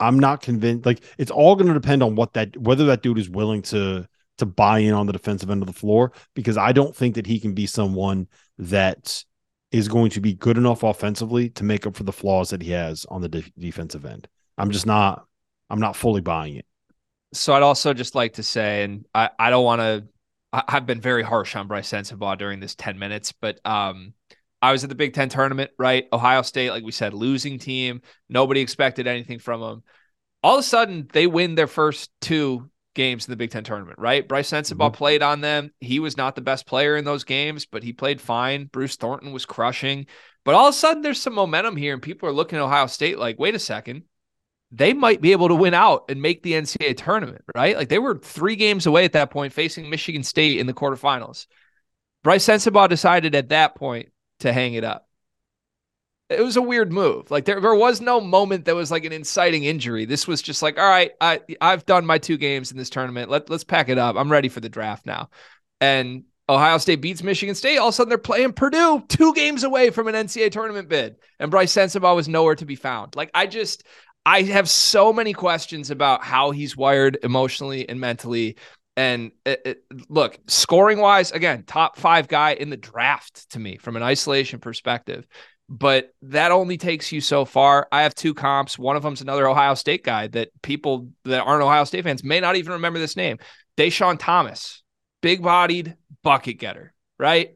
I'm 0.00 0.18
not 0.18 0.42
convinced. 0.42 0.86
Like 0.86 1.04
it's 1.18 1.30
all 1.30 1.54
going 1.54 1.68
to 1.68 1.74
depend 1.74 2.02
on 2.02 2.16
what 2.16 2.32
that 2.32 2.56
whether 2.56 2.86
that 2.86 3.02
dude 3.02 3.18
is 3.18 3.28
willing 3.28 3.62
to 3.62 4.08
to 4.38 4.46
buy 4.46 4.78
in 4.78 4.94
on 4.94 5.06
the 5.06 5.12
defensive 5.12 5.50
end 5.50 5.62
of 5.62 5.66
the 5.66 5.72
floor 5.72 6.12
because 6.34 6.56
I 6.56 6.72
don't 6.72 6.96
think 6.96 7.14
that 7.16 7.26
he 7.26 7.38
can 7.38 7.52
be 7.52 7.66
someone 7.66 8.26
that 8.58 9.22
is 9.70 9.86
going 9.86 10.10
to 10.10 10.20
be 10.20 10.32
good 10.32 10.56
enough 10.56 10.82
offensively 10.82 11.50
to 11.50 11.64
make 11.64 11.86
up 11.86 11.94
for 11.94 12.04
the 12.04 12.12
flaws 12.12 12.50
that 12.50 12.62
he 12.62 12.70
has 12.70 13.04
on 13.10 13.20
the 13.20 13.28
de- 13.28 13.52
defensive 13.58 14.04
end. 14.04 14.26
I'm 14.58 14.70
just 14.70 14.86
not 14.86 15.26
I'm 15.68 15.78
not 15.78 15.94
fully 15.94 16.22
buying 16.22 16.56
it. 16.56 16.66
So 17.32 17.52
I'd 17.52 17.62
also 17.62 17.94
just 17.94 18.16
like 18.16 18.32
to 18.34 18.42
say, 18.42 18.82
and 18.82 19.06
I, 19.14 19.30
I 19.38 19.50
don't 19.50 19.64
want 19.64 19.80
to 19.80 20.04
I've 20.52 20.86
been 20.86 21.00
very 21.00 21.22
harsh 21.22 21.54
on 21.54 21.68
Brice 21.68 21.92
Sensabaugh 21.92 22.36
during 22.36 22.58
this 22.58 22.74
10 22.74 22.98
minutes, 22.98 23.32
but 23.32 23.60
um 23.64 24.14
I 24.62 24.72
was 24.72 24.82
at 24.82 24.90
the 24.90 24.96
Big 24.96 25.14
Ten 25.14 25.28
tournament, 25.28 25.70
right? 25.78 26.06
Ohio 26.12 26.42
State, 26.42 26.70
like 26.70 26.84
we 26.84 26.92
said, 26.92 27.14
losing 27.14 27.58
team. 27.58 28.02
Nobody 28.28 28.60
expected 28.60 29.06
anything 29.06 29.38
from 29.38 29.60
them. 29.60 29.82
All 30.42 30.56
of 30.56 30.60
a 30.60 30.62
sudden, 30.62 31.08
they 31.12 31.26
win 31.26 31.54
their 31.54 31.66
first 31.66 32.10
two 32.20 32.70
games 32.94 33.26
in 33.26 33.32
the 33.32 33.36
Big 33.36 33.50
Ten 33.50 33.64
tournament, 33.64 33.98
right? 33.98 34.26
Brice 34.26 34.50
Sensabaugh 34.50 34.88
mm-hmm. 34.88 34.96
played 34.96 35.22
on 35.22 35.40
them. 35.40 35.70
He 35.80 35.98
was 35.98 36.16
not 36.16 36.34
the 36.34 36.40
best 36.40 36.66
player 36.66 36.96
in 36.96 37.04
those 37.04 37.24
games, 37.24 37.66
but 37.66 37.82
he 37.82 37.92
played 37.92 38.20
fine. 38.20 38.66
Bruce 38.66 38.96
Thornton 38.96 39.32
was 39.32 39.46
crushing. 39.46 40.06
But 40.44 40.54
all 40.54 40.68
of 40.68 40.74
a 40.74 40.76
sudden, 40.76 41.02
there's 41.02 41.20
some 41.20 41.34
momentum 41.34 41.76
here, 41.76 41.94
and 41.94 42.02
people 42.02 42.28
are 42.28 42.32
looking 42.32 42.58
at 42.58 42.62
Ohio 42.62 42.86
State 42.86 43.18
like, 43.18 43.38
wait 43.38 43.54
a 43.54 43.58
second. 43.58 44.04
They 44.72 44.92
might 44.92 45.20
be 45.20 45.32
able 45.32 45.48
to 45.48 45.54
win 45.56 45.74
out 45.74 46.04
and 46.08 46.22
make 46.22 46.44
the 46.44 46.52
NCAA 46.52 46.96
tournament, 46.96 47.42
right? 47.56 47.76
Like 47.76 47.88
they 47.88 47.98
were 47.98 48.18
three 48.18 48.54
games 48.54 48.86
away 48.86 49.04
at 49.04 49.12
that 49.14 49.30
point, 49.30 49.52
facing 49.52 49.90
Michigan 49.90 50.22
State 50.22 50.60
in 50.60 50.68
the 50.68 50.72
quarterfinals. 50.72 51.46
Brice 52.22 52.46
Sensabaugh 52.46 52.88
decided 52.88 53.34
at 53.34 53.48
that 53.48 53.74
point 53.74 54.10
to 54.40 54.52
hang 54.52 54.74
it 54.74 54.84
up. 54.84 55.06
It 56.28 56.42
was 56.42 56.56
a 56.56 56.62
weird 56.62 56.92
move. 56.92 57.30
Like 57.30 57.44
there, 57.44 57.60
there 57.60 57.74
was 57.74 58.00
no 58.00 58.20
moment 58.20 58.66
that 58.66 58.76
was 58.76 58.90
like 58.90 59.04
an 59.04 59.12
inciting 59.12 59.64
injury. 59.64 60.04
This 60.04 60.28
was 60.28 60.40
just 60.40 60.62
like, 60.62 60.78
all 60.78 60.88
right, 60.88 61.10
I 61.20 61.40
I've 61.60 61.86
done 61.86 62.06
my 62.06 62.18
two 62.18 62.38
games 62.38 62.70
in 62.70 62.78
this 62.78 62.90
tournament. 62.90 63.30
Let 63.30 63.50
let's 63.50 63.64
pack 63.64 63.88
it 63.88 63.98
up. 63.98 64.16
I'm 64.16 64.30
ready 64.30 64.48
for 64.48 64.60
the 64.60 64.68
draft 64.68 65.06
now. 65.06 65.30
And 65.80 66.24
Ohio 66.48 66.78
State 66.78 67.00
beats 67.00 67.22
Michigan 67.22 67.54
State. 67.54 67.78
All 67.78 67.88
of 67.88 67.94
a 67.94 67.96
sudden, 67.96 68.08
they're 68.08 68.18
playing 68.18 68.52
Purdue, 68.52 69.04
two 69.08 69.32
games 69.34 69.62
away 69.62 69.90
from 69.90 70.08
an 70.08 70.14
NCAA 70.14 70.50
tournament 70.50 70.88
bid, 70.88 71.16
and 71.38 71.50
Brice 71.50 71.74
Sensabaugh 71.74 72.16
was 72.16 72.28
nowhere 72.28 72.56
to 72.56 72.66
be 72.66 72.76
found. 72.76 73.14
Like 73.14 73.30
I 73.34 73.46
just, 73.46 73.84
I 74.26 74.42
have 74.42 74.68
so 74.68 75.12
many 75.12 75.32
questions 75.32 75.90
about 75.90 76.24
how 76.24 76.50
he's 76.50 76.76
wired 76.76 77.18
emotionally 77.22 77.88
and 77.88 78.00
mentally. 78.00 78.56
And 78.96 79.32
it, 79.46 79.62
it, 79.64 79.84
look, 80.08 80.38
scoring 80.46 80.98
wise, 80.98 81.32
again, 81.32 81.64
top 81.66 81.96
five 81.96 82.28
guy 82.28 82.52
in 82.52 82.70
the 82.70 82.76
draft 82.76 83.50
to 83.52 83.58
me 83.58 83.76
from 83.76 83.96
an 83.96 84.02
isolation 84.02 84.58
perspective. 84.60 85.26
But 85.68 86.12
that 86.22 86.50
only 86.50 86.76
takes 86.76 87.12
you 87.12 87.20
so 87.20 87.44
far. 87.44 87.86
I 87.92 88.02
have 88.02 88.14
two 88.14 88.34
comps. 88.34 88.76
One 88.76 88.96
of 88.96 89.04
them's 89.04 89.20
another 89.20 89.48
Ohio 89.48 89.74
State 89.74 90.02
guy 90.02 90.26
that 90.28 90.50
people 90.62 91.10
that 91.24 91.40
aren't 91.40 91.62
Ohio 91.62 91.84
State 91.84 92.02
fans 92.02 92.24
may 92.24 92.40
not 92.40 92.56
even 92.56 92.72
remember 92.72 92.98
this 92.98 93.16
name. 93.16 93.38
Deshaun 93.76 94.18
Thomas, 94.18 94.82
big 95.20 95.42
bodied 95.42 95.94
bucket 96.24 96.58
getter, 96.58 96.92
right? 97.18 97.52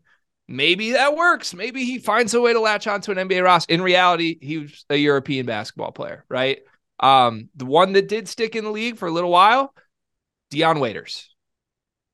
Maybe 0.47 0.93
that 0.93 1.17
works. 1.17 1.55
Maybe 1.55 1.85
he 1.85 1.99
finds 1.99 2.35
a 2.35 2.41
way 2.41 2.53
to 2.53 2.61
latch 2.61 2.87
onto 2.87 3.11
an 3.11 3.29
NBA 3.29 3.43
roster. 3.43 3.73
In 3.73 3.83
reality, 3.83 4.39
he 4.41 4.59
was 4.59 4.85
a 4.91 4.97
European 4.97 5.47
basketball 5.47 5.91
player, 5.91 6.25
right? 6.29 6.61
Um, 7.01 7.49
the 7.57 7.67
one 7.67 7.95
that 7.95 8.09
did 8.09 8.29
stick 8.29 8.55
in 8.55 8.65
the 8.65 8.71
league 8.71 8.99
for 8.99 9.09
a 9.09 9.13
little 9.13 9.31
while, 9.31 9.75
Dion 10.55 10.79
Waiters. 10.79 11.35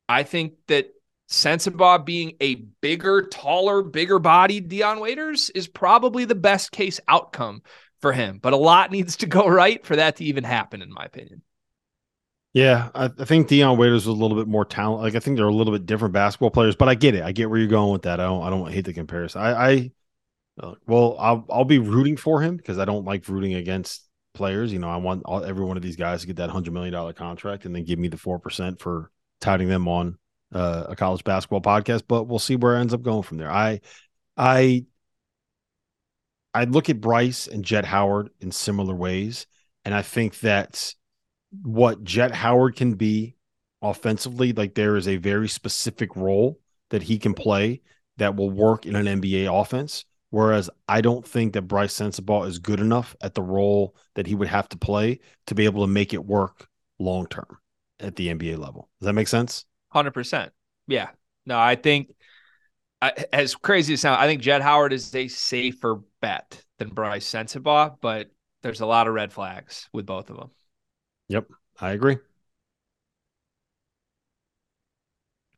I 0.09 0.23
think 0.23 0.53
that 0.67 0.87
Sensabaugh 1.29 2.03
being 2.03 2.33
a 2.41 2.55
bigger, 2.55 3.27
taller, 3.27 3.83
bigger 3.83 4.17
bodied 4.17 4.67
Dion 4.67 4.99
Waiters 4.99 5.51
is 5.51 5.67
probably 5.67 6.25
the 6.25 6.33
best 6.33 6.71
case 6.71 6.99
outcome 7.07 7.61
for 7.99 8.13
him. 8.13 8.39
But 8.41 8.53
a 8.53 8.57
lot 8.57 8.91
needs 8.91 9.17
to 9.17 9.27
go 9.27 9.47
right 9.47 9.85
for 9.85 9.95
that 9.95 10.15
to 10.15 10.25
even 10.25 10.43
happen, 10.43 10.81
in 10.81 10.91
my 10.91 11.05
opinion. 11.05 11.43
Yeah, 12.53 12.89
I, 12.95 13.05
I 13.05 13.25
think 13.25 13.47
Dion 13.47 13.77
Waiters 13.77 14.07
was 14.07 14.17
a 14.17 14.19
little 14.19 14.35
bit 14.35 14.47
more 14.47 14.65
talent. 14.65 15.03
Like 15.03 15.13
I 15.13 15.19
think 15.19 15.37
they're 15.37 15.47
a 15.47 15.53
little 15.53 15.71
bit 15.71 15.85
different 15.85 16.15
basketball 16.15 16.49
players, 16.49 16.75
but 16.75 16.89
I 16.89 16.95
get 16.95 17.13
it. 17.13 17.21
I 17.21 17.31
get 17.31 17.47
where 17.47 17.59
you're 17.59 17.67
going 17.67 17.93
with 17.93 18.01
that. 18.01 18.19
I 18.19 18.23
don't. 18.23 18.41
I 18.41 18.49
don't 18.49 18.71
hate 18.71 18.85
the 18.85 18.93
comparison. 18.93 19.39
I, 19.39 19.51
I 19.51 19.91
uh, 20.59 20.73
well, 20.87 21.15
I'll 21.19 21.45
I'll 21.49 21.63
be 21.63 21.77
rooting 21.77 22.17
for 22.17 22.41
him 22.41 22.57
because 22.57 22.79
I 22.79 22.85
don't 22.85 23.05
like 23.05 23.29
rooting 23.29 23.53
against 23.53 24.03
players. 24.33 24.71
You 24.71 24.79
know, 24.79 24.89
I 24.89 24.97
want 24.97 25.23
all, 25.25 25.43
every 25.43 25.65
one 25.65 25.77
of 25.77 25.83
these 25.83 25.95
guys 25.95 26.21
to 26.21 26.27
get 26.27 26.37
that 26.37 26.49
hundred 26.49 26.73
million 26.73 26.93
dollar 26.93 27.13
contract 27.13 27.65
and 27.65 27.75
then 27.75 27.85
give 27.85 27.99
me 27.99 28.07
the 28.07 28.17
four 28.17 28.39
percent 28.39 28.79
for 28.79 29.11
touting 29.39 29.67
them 29.67 29.87
on 29.87 30.17
uh, 30.53 30.85
a 30.89 30.95
college 30.95 31.23
basketball 31.23 31.61
podcast, 31.61 32.03
but 32.07 32.23
we'll 32.25 32.39
see 32.39 32.55
where 32.55 32.75
it 32.75 32.81
ends 32.81 32.93
up 32.93 33.01
going 33.01 33.23
from 33.23 33.37
there. 33.37 33.51
I, 33.51 33.81
I, 34.37 34.85
I 36.53 36.65
look 36.65 36.89
at 36.89 37.01
Brice 37.01 37.47
and 37.47 37.63
Jett 37.63 37.85
Howard 37.85 38.29
in 38.39 38.51
similar 38.51 38.95
ways, 38.95 39.47
and 39.85 39.93
I 39.93 40.01
think 40.01 40.39
that 40.41 40.93
what 41.61 42.03
Jett 42.03 42.33
Howard 42.33 42.75
can 42.75 42.95
be 42.95 43.35
offensively, 43.81 44.53
like 44.53 44.75
there 44.75 44.97
is 44.97 45.07
a 45.07 45.17
very 45.17 45.47
specific 45.47 46.15
role 46.15 46.59
that 46.89 47.03
he 47.03 47.17
can 47.17 47.33
play 47.33 47.81
that 48.17 48.35
will 48.35 48.51
work 48.51 48.85
in 48.85 48.95
an 48.95 49.05
NBA 49.05 49.61
offense. 49.61 50.05
Whereas 50.31 50.69
I 50.87 51.01
don't 51.01 51.27
think 51.27 51.53
that 51.53 51.63
Brice 51.63 51.93
Sensabaugh 51.93 52.47
is 52.47 52.57
good 52.57 52.79
enough 52.79 53.15
at 53.21 53.35
the 53.35 53.41
role 53.41 53.95
that 54.15 54.27
he 54.27 54.33
would 54.33 54.47
have 54.47 54.67
to 54.69 54.77
play 54.77 55.19
to 55.47 55.55
be 55.55 55.65
able 55.65 55.85
to 55.85 55.91
make 55.91 56.13
it 56.13 56.25
work 56.25 56.67
long 56.99 57.27
term 57.27 57.57
at 57.99 58.15
the 58.15 58.29
NBA 58.29 58.57
level. 58.57 58.89
Does 58.99 59.07
that 59.07 59.13
make 59.13 59.27
sense? 59.27 59.65
Hundred 59.89 60.11
percent. 60.11 60.51
Yeah. 60.87 61.09
No, 61.45 61.59
I 61.59 61.75
think 61.75 62.13
as 63.33 63.55
crazy 63.55 63.93
as 63.93 64.01
sound, 64.01 64.21
I 64.21 64.27
think 64.27 64.41
Jett 64.41 64.61
Howard 64.61 64.93
is 64.93 65.13
a 65.15 65.27
safer 65.27 66.01
bet 66.21 66.63
than 66.77 66.89
Brice 66.89 67.29
Sensabaugh, 67.29 67.97
but 67.99 68.29
there's 68.61 68.81
a 68.81 68.85
lot 68.85 69.07
of 69.07 69.13
red 69.13 69.33
flags 69.33 69.89
with 69.91 70.05
both 70.05 70.29
of 70.29 70.37
them. 70.37 70.49
Yep, 71.27 71.47
I 71.79 71.91
agree. 71.91 72.17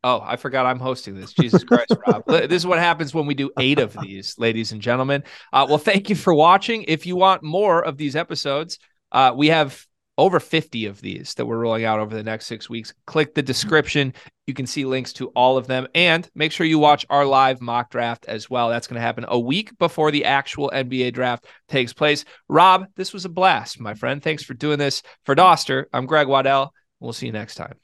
Oh, 0.04 0.20
I 0.22 0.36
forgot 0.36 0.66
I'm 0.66 0.78
hosting 0.78 1.14
this. 1.14 1.32
Jesus 1.32 1.64
Christ, 1.64 1.96
Rob. 2.06 2.26
this 2.26 2.52
is 2.52 2.66
what 2.66 2.78
happens 2.78 3.14
when 3.14 3.24
we 3.24 3.34
do 3.34 3.50
eight 3.58 3.78
of 3.78 3.96
these, 4.02 4.38
ladies 4.38 4.70
and 4.70 4.82
gentlemen. 4.82 5.24
Uh, 5.50 5.64
well, 5.66 5.78
thank 5.78 6.10
you 6.10 6.14
for 6.14 6.34
watching. 6.34 6.84
If 6.86 7.06
you 7.06 7.16
want 7.16 7.42
more 7.42 7.82
of 7.82 7.96
these 7.96 8.14
episodes, 8.14 8.78
uh, 9.12 9.32
we 9.34 9.48
have 9.48 9.86
over 10.18 10.38
50 10.38 10.84
of 10.86 11.00
these 11.00 11.32
that 11.34 11.46
we're 11.46 11.58
rolling 11.58 11.86
out 11.86 12.00
over 12.00 12.14
the 12.14 12.22
next 12.22 12.46
six 12.46 12.68
weeks. 12.68 12.92
Click 13.06 13.34
the 13.34 13.42
description. 13.42 14.12
You 14.46 14.52
can 14.52 14.66
see 14.66 14.84
links 14.84 15.14
to 15.14 15.28
all 15.28 15.56
of 15.56 15.66
them. 15.66 15.88
And 15.94 16.28
make 16.34 16.52
sure 16.52 16.66
you 16.66 16.78
watch 16.78 17.06
our 17.08 17.24
live 17.24 17.62
mock 17.62 17.90
draft 17.90 18.26
as 18.28 18.50
well. 18.50 18.68
That's 18.68 18.86
going 18.86 18.96
to 18.96 19.00
happen 19.00 19.24
a 19.26 19.40
week 19.40 19.76
before 19.78 20.10
the 20.10 20.26
actual 20.26 20.70
NBA 20.74 21.14
draft 21.14 21.46
takes 21.66 21.94
place. 21.94 22.26
Rob, 22.46 22.84
this 22.94 23.14
was 23.14 23.24
a 23.24 23.30
blast, 23.30 23.80
my 23.80 23.94
friend. 23.94 24.22
Thanks 24.22 24.44
for 24.44 24.52
doing 24.52 24.78
this. 24.78 25.02
For 25.24 25.34
Dauster, 25.34 25.86
I'm 25.94 26.04
Greg 26.04 26.28
Waddell. 26.28 26.74
We'll 27.00 27.14
see 27.14 27.26
you 27.26 27.32
next 27.32 27.54
time 27.54 27.83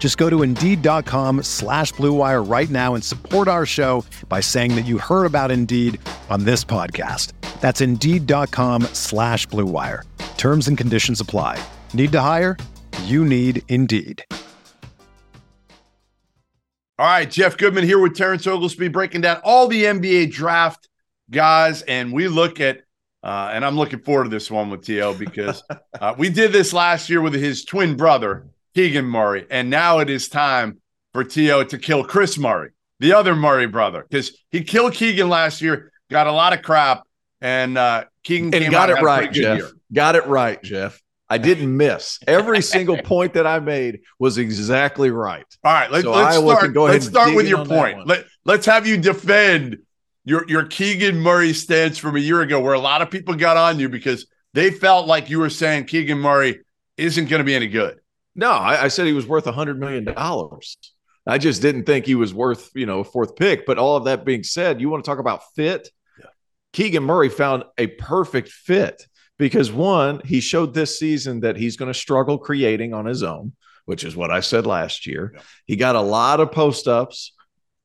Just 0.00 0.16
go 0.16 0.28
to 0.28 0.42
Indeed.com 0.42 1.44
slash 1.44 1.92
BlueWire 1.92 2.50
right 2.50 2.70
now 2.70 2.94
and 2.94 3.04
support 3.04 3.46
our 3.46 3.66
show 3.66 4.04
by 4.28 4.40
saying 4.40 4.74
that 4.74 4.86
you 4.86 4.98
heard 4.98 5.26
about 5.26 5.52
Indeed 5.52 6.00
on 6.30 6.44
this 6.44 6.64
podcast. 6.64 7.34
That's 7.60 7.82
Indeed.com 7.82 8.84
slash 8.94 9.46
BlueWire. 9.48 10.04
Terms 10.38 10.66
and 10.68 10.78
conditions 10.78 11.20
apply. 11.20 11.62
Need 11.92 12.12
to 12.12 12.20
hire? 12.22 12.56
You 13.04 13.26
need 13.26 13.62
Indeed. 13.68 14.24
All 16.98 17.06
right, 17.06 17.30
Jeff 17.30 17.56
Goodman 17.56 17.84
here 17.84 17.98
with 17.98 18.14
Terrence 18.14 18.46
Oglesby 18.46 18.88
breaking 18.88 19.20
down 19.20 19.40
all 19.44 19.68
the 19.68 19.84
NBA 19.84 20.32
draft 20.32 20.88
guys. 21.30 21.82
And 21.82 22.12
we 22.12 22.28
look 22.28 22.60
at, 22.60 22.82
uh, 23.22 23.50
and 23.52 23.64
I'm 23.64 23.76
looking 23.76 24.00
forward 24.00 24.24
to 24.24 24.30
this 24.30 24.50
one 24.50 24.70
with 24.70 24.84
T.O. 24.84 25.14
because 25.14 25.62
uh, 26.00 26.14
we 26.16 26.30
did 26.30 26.52
this 26.52 26.72
last 26.72 27.10
year 27.10 27.20
with 27.20 27.34
his 27.34 27.64
twin 27.66 27.96
brother. 27.96 28.46
Keegan 28.74 29.04
Murray. 29.04 29.46
And 29.50 29.70
now 29.70 29.98
it 29.98 30.10
is 30.10 30.28
time 30.28 30.80
for 31.12 31.24
T.O. 31.24 31.64
to 31.64 31.78
kill 31.78 32.04
Kris 32.04 32.38
Murray, 32.38 32.70
the 32.98 33.12
other 33.12 33.34
Murray 33.34 33.66
brother, 33.66 34.06
because 34.08 34.36
he 34.50 34.62
killed 34.62 34.94
Keegan 34.94 35.28
last 35.28 35.60
year, 35.60 35.92
got 36.10 36.26
a 36.26 36.32
lot 36.32 36.52
of 36.52 36.62
crap, 36.62 37.02
and 37.40 37.76
uh, 37.76 38.04
Keegan 38.22 38.54
and 38.54 38.70
got 38.70 38.90
it 38.90 39.02
right, 39.02 39.32
Jeff. 39.32 39.58
Year. 39.58 39.70
Got 39.92 40.16
it 40.16 40.26
right, 40.26 40.62
Jeff. 40.62 41.00
I 41.28 41.38
didn't 41.38 41.76
miss. 41.76 42.18
Every 42.26 42.60
single 42.62 42.98
point 42.98 43.34
that 43.34 43.46
I 43.46 43.60
made 43.60 44.00
was 44.18 44.38
exactly 44.38 45.10
right. 45.10 45.46
All 45.64 45.72
right, 45.72 45.90
let, 45.90 46.02
so 46.02 46.12
let's 46.12 46.36
Iowa 46.36 46.56
start. 46.56 46.76
let's 46.76 47.06
start 47.06 47.34
with 47.34 47.48
your 47.48 47.64
point. 47.64 48.06
Let, 48.06 48.26
let's 48.44 48.66
have 48.66 48.86
you 48.86 48.96
defend 48.96 49.78
your 50.24 50.44
your 50.48 50.64
Keegan 50.64 51.18
Murray 51.18 51.52
stance 51.52 51.98
from 51.98 52.16
a 52.16 52.20
year 52.20 52.42
ago, 52.42 52.60
where 52.60 52.74
a 52.74 52.80
lot 52.80 53.00
of 53.00 53.10
people 53.10 53.34
got 53.34 53.56
on 53.56 53.78
you 53.78 53.88
because 53.88 54.26
they 54.52 54.70
felt 54.70 55.06
like 55.06 55.30
you 55.30 55.38
were 55.38 55.50
saying 55.50 55.84
Keegan 55.84 56.18
Murray 56.18 56.60
isn't 56.96 57.28
going 57.28 57.38
to 57.38 57.44
be 57.44 57.54
any 57.54 57.68
good. 57.68 57.99
No, 58.34 58.50
I, 58.50 58.84
I 58.84 58.88
said 58.88 59.06
he 59.06 59.12
was 59.12 59.26
worth 59.26 59.46
a 59.46 59.52
hundred 59.52 59.78
million 59.78 60.04
dollars. 60.04 60.76
I 61.26 61.38
just 61.38 61.62
didn't 61.62 61.84
think 61.84 62.06
he 62.06 62.14
was 62.14 62.32
worth, 62.32 62.70
you 62.74 62.86
know, 62.86 63.00
a 63.00 63.04
fourth 63.04 63.36
pick. 63.36 63.66
But 63.66 63.78
all 63.78 63.96
of 63.96 64.04
that 64.04 64.24
being 64.24 64.42
said, 64.42 64.80
you 64.80 64.88
want 64.88 65.04
to 65.04 65.08
talk 65.08 65.18
about 65.18 65.42
fit? 65.54 65.88
Yeah. 66.18 66.26
Keegan 66.72 67.04
Murray 67.04 67.28
found 67.28 67.64
a 67.78 67.88
perfect 67.88 68.48
fit 68.48 69.06
because 69.38 69.70
one, 69.70 70.20
he 70.24 70.40
showed 70.40 70.74
this 70.74 70.98
season 70.98 71.40
that 71.40 71.56
he's 71.56 71.76
going 71.76 71.92
to 71.92 71.98
struggle 71.98 72.38
creating 72.38 72.94
on 72.94 73.06
his 73.06 73.22
own, 73.22 73.52
which 73.84 74.04
is 74.04 74.16
what 74.16 74.30
I 74.30 74.40
said 74.40 74.66
last 74.66 75.06
year. 75.06 75.32
Yeah. 75.34 75.42
He 75.66 75.76
got 75.76 75.96
a 75.96 76.00
lot 76.00 76.40
of 76.40 76.52
post 76.52 76.88
ups 76.88 77.32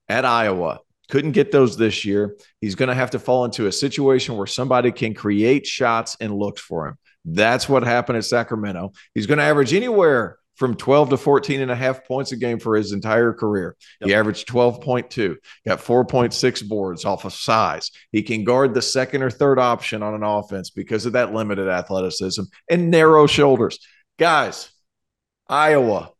at 0.08 0.26
Iowa. 0.26 0.80
Couldn't 1.10 1.34
get 1.34 1.52
those 1.52 1.78
this 1.78 2.04
year. 2.04 2.38
He's 2.62 2.76
going 2.76 2.90
to 2.90 2.96
have 2.96 3.12
to 3.12 3.20
fall 3.20 3.46
into 3.46 3.68
a 3.68 3.72
situation 3.72 4.38
where 4.38 4.48
somebody 4.48 4.92
can 4.92 5.14
create 5.14 5.68
shots 5.68 6.18
and 6.20 6.36
looks 6.36 6.62
for 6.62 6.88
him. 6.88 6.98
That's 7.26 7.68
what 7.68 7.84
happened 7.84 8.18
at 8.18 8.26
Sacramento. 8.26 8.94
He's 9.14 9.26
going 9.26 9.40
to 9.40 9.44
average 9.44 9.74
anywhere 9.74 10.38
from 10.56 10.76
12 10.76 11.10
to 11.10 11.18
14 11.18 11.62
and 11.62 11.72
a 11.72 11.76
half 11.76 12.06
points 12.06 12.32
a 12.32 12.38
game 12.38 12.60
for 12.60 12.76
his 12.76 12.92
entire 12.92 13.34
career. 13.34 13.76
Yep. 14.02 14.08
He 14.08 14.16
averaged 14.16 14.48
12.2, 14.48 15.36
got 15.68 15.80
4.6 15.80 16.68
boards 16.68 17.04
off 17.04 17.26
of 17.26 17.34
size. 17.34 17.92
He 18.12 18.24
can 18.24 18.44
guard 18.44 18.74
the 18.74 18.82
second 18.82 19.22
or 19.22 19.30
third 19.30 19.60
option 19.60 20.02
on 20.02 20.14
an 20.14 20.24
offense 20.24 20.70
because 20.70 21.06
of 21.06 21.14
that 21.14 21.34
limited 21.34 21.68
athleticism 21.68 22.44
and 22.70 22.90
narrow 22.90 23.28
shoulders. 23.28 23.80
Guys, 24.18 24.70
Iowa, 25.48 26.12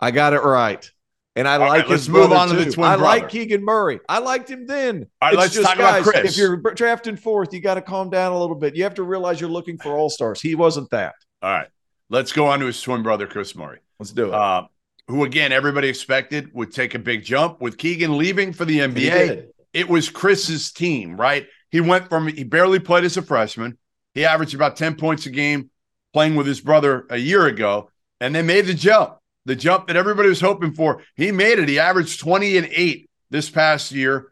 I 0.00 0.10
got 0.10 0.32
it 0.32 0.42
right. 0.42 0.90
And 1.36 1.46
I 1.46 1.54
All 1.54 1.68
like 1.68 1.82
right, 1.82 1.90
his 1.90 2.08
move 2.08 2.32
on 2.32 2.48
too. 2.48 2.56
to 2.56 2.64
the 2.64 2.70
twin 2.72 2.88
I 2.88 2.96
brother. 2.96 3.20
like 3.20 3.28
Keegan 3.28 3.62
Murray. 3.62 4.00
I 4.08 4.18
liked 4.20 4.50
him 4.50 4.66
then. 4.66 5.06
All 5.20 5.28
right, 5.28 5.38
let's 5.38 5.52
just, 5.54 5.66
talk 5.66 5.76
guys, 5.76 6.02
about 6.02 6.14
Kris. 6.14 6.32
If 6.32 6.38
you're 6.38 6.56
drafting 6.56 7.16
fourth, 7.16 7.52
you 7.52 7.60
got 7.60 7.74
to 7.74 7.82
calm 7.82 8.08
down 8.08 8.32
a 8.32 8.40
little 8.40 8.56
bit. 8.56 8.74
You 8.74 8.84
have 8.84 8.94
to 8.94 9.02
realize 9.02 9.38
you're 9.38 9.50
looking 9.50 9.76
for 9.76 9.96
all 9.98 10.08
stars. 10.08 10.40
He 10.40 10.54
wasn't 10.54 10.88
that. 10.90 11.14
All 11.42 11.52
right. 11.52 11.68
Let's 12.08 12.32
go 12.32 12.46
on 12.46 12.60
to 12.60 12.66
his 12.66 12.80
twin 12.80 13.02
brother, 13.02 13.26
Kris 13.26 13.54
Murray. 13.54 13.80
Let's 13.98 14.12
do 14.12 14.28
it. 14.28 14.34
Uh, 14.34 14.66
who 15.08 15.24
again 15.24 15.52
everybody 15.52 15.88
expected 15.88 16.52
would 16.54 16.72
take 16.72 16.94
a 16.94 16.98
big 16.98 17.22
jump 17.22 17.60
with 17.60 17.76
Keegan 17.78 18.16
leaving 18.16 18.52
for 18.52 18.64
the 18.64 18.78
NBA. 18.78 19.48
It 19.72 19.88
was 19.88 20.08
Kris's 20.08 20.72
team, 20.72 21.16
right? 21.16 21.46
He 21.70 21.80
went 21.80 22.08
from 22.08 22.28
he 22.28 22.44
barely 22.44 22.78
played 22.78 23.04
as 23.04 23.16
a 23.16 23.22
freshman. 23.22 23.76
He 24.14 24.24
averaged 24.24 24.54
about 24.54 24.76
10 24.76 24.96
points 24.96 25.26
a 25.26 25.30
game 25.30 25.70
playing 26.12 26.34
with 26.34 26.46
his 26.46 26.60
brother 26.60 27.06
a 27.10 27.18
year 27.18 27.46
ago, 27.46 27.90
and 28.20 28.34
they 28.34 28.42
made 28.42 28.66
the 28.66 28.74
jump. 28.74 29.18
The 29.46 29.56
jump 29.56 29.86
that 29.86 29.96
everybody 29.96 30.28
was 30.28 30.40
hoping 30.40 30.74
for. 30.74 31.02
He 31.14 31.32
made 31.32 31.58
it. 31.58 31.68
He 31.68 31.78
averaged 31.78 32.20
20 32.20 32.58
and 32.58 32.68
8 32.70 33.08
this 33.30 33.48
past 33.48 33.92
year. 33.92 34.28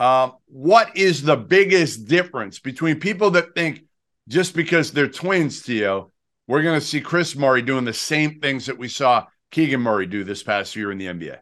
Um, 0.00 0.32
what 0.46 0.96
is 0.96 1.22
the 1.22 1.36
biggest 1.36 2.08
difference 2.08 2.58
between 2.58 2.98
people 2.98 3.30
that 3.32 3.54
think 3.54 3.84
just 4.26 4.54
because 4.54 4.90
they're 4.90 5.06
twins, 5.06 5.62
T.O., 5.62 6.10
we're 6.46 6.62
going 6.62 6.78
to 6.78 6.84
see 6.84 7.00
Kris 7.00 7.36
Murray 7.36 7.62
doing 7.62 7.84
the 7.84 7.92
same 7.92 8.40
things 8.40 8.66
that 8.66 8.76
we 8.76 8.88
saw 8.88 9.26
Keegan 9.50 9.80
Murray 9.80 10.06
do 10.06 10.24
this 10.24 10.42
past 10.42 10.74
year 10.76 10.90
in 10.90 10.98
the 10.98 11.06
NBA. 11.06 11.38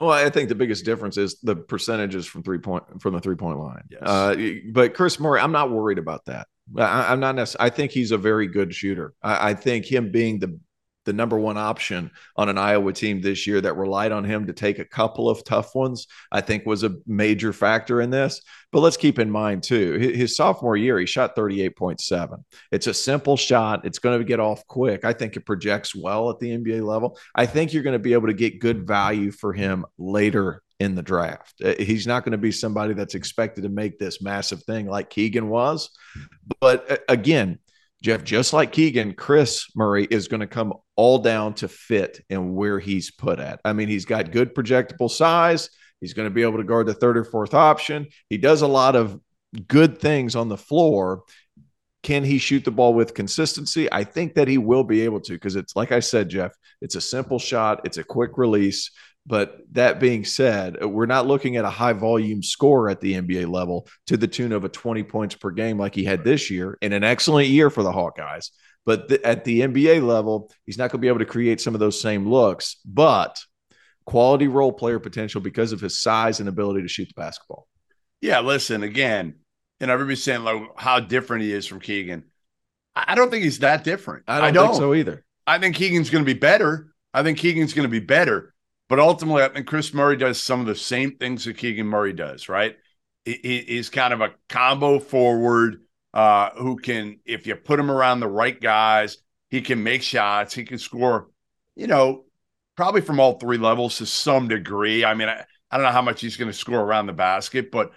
Well, 0.00 0.10
I 0.10 0.28
think 0.30 0.48
the 0.48 0.54
biggest 0.54 0.84
difference 0.84 1.16
is 1.16 1.38
the 1.42 1.56
percentages 1.56 2.26
from 2.26 2.42
three 2.42 2.58
point 2.58 2.84
from 3.00 3.14
the 3.14 3.20
three 3.20 3.34
point 3.34 3.58
line. 3.58 3.82
Yes. 3.90 4.02
Uh, 4.02 4.36
but 4.72 4.94
Kris 4.94 5.18
Murray, 5.18 5.40
I'm 5.40 5.52
not 5.52 5.70
worried 5.70 5.98
about 5.98 6.26
that. 6.26 6.46
I, 6.76 7.12
am 7.12 7.20
not 7.20 7.34
necessarily. 7.34 7.70
I 7.70 7.74
think 7.74 7.92
he's 7.92 8.10
a 8.10 8.18
very 8.18 8.46
good 8.46 8.74
shooter. 8.74 9.14
I, 9.22 9.50
I, 9.50 9.54
think 9.54 9.86
him 9.86 10.10
being 10.10 10.38
the 10.38 10.58
the 11.06 11.12
number 11.12 11.38
one 11.38 11.56
option 11.56 12.10
on 12.36 12.50
an 12.50 12.58
Iowa 12.58 12.92
team 12.92 13.22
this 13.22 13.46
year 13.46 13.60
that 13.62 13.76
relied 13.76 14.12
on 14.12 14.24
him 14.24 14.46
to 14.48 14.52
take 14.52 14.78
a 14.78 14.84
couple 14.84 15.30
of 15.30 15.42
tough 15.44 15.74
ones, 15.74 16.06
I 16.30 16.42
think 16.42 16.66
was 16.66 16.82
a 16.82 16.96
major 17.06 17.52
factor 17.52 18.02
in 18.02 18.10
this. 18.10 18.42
But 18.72 18.80
let's 18.80 18.98
keep 18.98 19.18
in 19.18 19.30
mind, 19.30 19.62
too, 19.62 19.92
his 19.92 20.36
sophomore 20.36 20.76
year, 20.76 20.98
he 20.98 21.06
shot 21.06 21.34
38.7. 21.34 22.44
It's 22.72 22.86
a 22.86 22.92
simple 22.92 23.36
shot. 23.38 23.86
It's 23.86 23.98
going 23.98 24.18
to 24.18 24.24
get 24.24 24.40
off 24.40 24.66
quick. 24.66 25.04
I 25.04 25.14
think 25.14 25.36
it 25.36 25.46
projects 25.46 25.94
well 25.94 26.28
at 26.28 26.40
the 26.40 26.50
NBA 26.50 26.84
level. 26.84 27.18
I 27.34 27.46
think 27.46 27.72
you're 27.72 27.82
going 27.82 27.94
to 27.94 27.98
be 27.98 28.12
able 28.12 28.26
to 28.26 28.34
get 28.34 28.60
good 28.60 28.86
value 28.86 29.30
for 29.30 29.54
him 29.54 29.86
later 29.96 30.62
in 30.78 30.94
the 30.94 31.02
draft. 31.02 31.54
Uh, 31.64 31.74
he's 31.78 32.06
not 32.06 32.24
going 32.24 32.32
to 32.32 32.38
be 32.38 32.52
somebody 32.52 32.94
that's 32.94 33.14
expected 33.14 33.62
to 33.62 33.68
make 33.68 33.98
this 33.98 34.20
massive 34.20 34.62
thing 34.64 34.86
like 34.86 35.10
Keegan 35.10 35.48
was. 35.48 35.90
But 36.60 36.90
uh, 36.90 36.96
again, 37.08 37.58
Jeff, 38.02 38.24
just 38.24 38.52
like 38.52 38.72
Keegan, 38.72 39.14
Kris 39.14 39.66
Murray 39.74 40.06
is 40.10 40.28
going 40.28 40.40
to 40.40 40.46
come 40.46 40.74
all 40.96 41.18
down 41.18 41.54
to 41.54 41.68
fit 41.68 42.24
and 42.30 42.54
where 42.54 42.78
he's 42.78 43.10
put 43.10 43.40
at. 43.40 43.60
I 43.64 43.72
mean, 43.72 43.88
he's 43.88 44.04
got 44.04 44.32
good 44.32 44.54
projectable 44.54 45.10
size. 45.10 45.70
He's 46.00 46.14
going 46.14 46.28
to 46.28 46.34
be 46.34 46.42
able 46.42 46.58
to 46.58 46.64
guard 46.64 46.86
the 46.86 46.94
third 46.94 47.16
or 47.16 47.24
fourth 47.24 47.54
option. 47.54 48.08
He 48.28 48.38
does 48.38 48.62
a 48.62 48.66
lot 48.66 48.96
of 48.96 49.18
good 49.66 49.98
things 49.98 50.36
on 50.36 50.48
the 50.48 50.56
floor. 50.56 51.22
Can 52.02 52.22
he 52.22 52.38
shoot 52.38 52.64
the 52.64 52.70
ball 52.70 52.94
with 52.94 53.14
consistency? 53.14 53.90
I 53.90 54.04
think 54.04 54.34
that 54.34 54.46
he 54.46 54.58
will 54.58 54.84
be 54.84 55.00
able 55.00 55.20
to 55.20 55.32
because 55.32 55.56
it's 55.56 55.74
like 55.74 55.90
I 55.90 56.00
said, 56.00 56.28
Jeff, 56.28 56.52
it's 56.80 56.94
a 56.94 57.00
simple 57.00 57.38
shot, 57.38 57.80
it's 57.84 57.98
a 57.98 58.04
quick 58.04 58.36
release. 58.36 58.90
But 59.26 59.58
that 59.72 59.98
being 59.98 60.24
said, 60.24 60.84
we're 60.84 61.06
not 61.06 61.26
looking 61.26 61.56
at 61.56 61.64
a 61.64 61.70
high 61.70 61.94
volume 61.94 62.42
score 62.42 62.88
at 62.88 63.00
the 63.00 63.14
NBA 63.14 63.50
level 63.50 63.88
to 64.06 64.16
the 64.16 64.28
tune 64.28 64.52
of 64.52 64.64
a 64.64 64.68
20 64.68 65.02
points 65.02 65.34
per 65.34 65.50
game 65.50 65.78
like 65.78 65.96
he 65.96 66.04
had 66.04 66.22
this 66.22 66.48
year 66.48 66.78
in 66.80 66.92
an 66.92 67.02
excellent 67.02 67.48
year 67.48 67.68
for 67.68 67.82
the 67.82 67.90
Hawkeyes. 67.90 68.50
But 68.84 69.08
th- 69.08 69.22
at 69.22 69.44
the 69.44 69.62
NBA 69.62 70.06
level, 70.06 70.52
he's 70.64 70.78
not 70.78 70.92
going 70.92 71.00
to 71.00 71.04
be 71.04 71.08
able 71.08 71.18
to 71.18 71.24
create 71.24 71.60
some 71.60 71.74
of 71.74 71.80
those 71.80 72.00
same 72.00 72.28
looks, 72.28 72.76
but 72.84 73.42
quality 74.04 74.46
role 74.46 74.72
player 74.72 75.00
potential 75.00 75.40
because 75.40 75.72
of 75.72 75.80
his 75.80 76.00
size 76.00 76.38
and 76.38 76.48
ability 76.48 76.82
to 76.82 76.88
shoot 76.88 77.08
the 77.08 77.20
basketball. 77.20 77.66
Yeah, 78.20 78.40
listen, 78.40 78.84
again, 78.84 79.34
and 79.80 79.90
everybody's 79.90 80.22
saying 80.22 80.44
like 80.44 80.62
how 80.76 81.00
different 81.00 81.42
he 81.42 81.52
is 81.52 81.66
from 81.66 81.80
Keegan. 81.80 82.24
I 82.94 83.16
don't 83.16 83.30
think 83.30 83.42
he's 83.42 83.58
that 83.58 83.84
different. 83.84 84.24
I 84.28 84.36
don't, 84.36 84.44
I 84.44 84.50
don't. 84.52 84.68
think 84.68 84.78
so 84.78 84.94
either. 84.94 85.24
I 85.46 85.58
think 85.58 85.76
Keegan's 85.76 86.10
going 86.10 86.24
to 86.24 86.34
be 86.34 86.38
better. 86.38 86.92
I 87.12 87.22
think 87.22 87.38
Keegan's 87.38 87.74
going 87.74 87.86
to 87.86 87.90
be 87.90 88.00
better. 88.00 88.54
But 88.88 89.00
ultimately, 89.00 89.42
I 89.42 89.48
think 89.48 89.66
Kris 89.66 89.92
Murray 89.92 90.16
does 90.16 90.40
some 90.40 90.60
of 90.60 90.66
the 90.66 90.74
same 90.76 91.16
things 91.16 91.44
that 91.44 91.56
Keegan 91.56 91.86
Murray 91.86 92.12
does, 92.12 92.48
right? 92.48 92.76
He, 93.24 93.64
he's 93.66 93.90
kind 93.90 94.14
of 94.14 94.20
a 94.20 94.34
combo 94.48 95.00
forward 95.00 95.82
uh, 96.14 96.50
who 96.50 96.76
can, 96.76 97.18
if 97.24 97.46
you 97.46 97.56
put 97.56 97.80
him 97.80 97.90
around 97.90 98.20
the 98.20 98.28
right 98.28 98.58
guys, 98.60 99.18
he 99.50 99.60
can 99.60 99.82
make 99.82 100.02
shots. 100.02 100.54
He 100.54 100.64
can 100.64 100.78
score, 100.78 101.28
you 101.74 101.88
know, 101.88 102.24
probably 102.76 103.00
from 103.00 103.18
all 103.18 103.38
three 103.38 103.58
levels 103.58 103.98
to 103.98 104.06
some 104.06 104.46
degree. 104.46 105.04
I 105.04 105.14
mean, 105.14 105.28
I, 105.28 105.44
I 105.70 105.76
don't 105.76 105.84
know 105.84 105.92
how 105.92 106.02
much 106.02 106.20
he's 106.20 106.36
going 106.36 106.50
to 106.50 106.56
score 106.56 106.80
around 106.80 107.06
the 107.06 107.12
basket, 107.12 107.70
but 107.72 107.90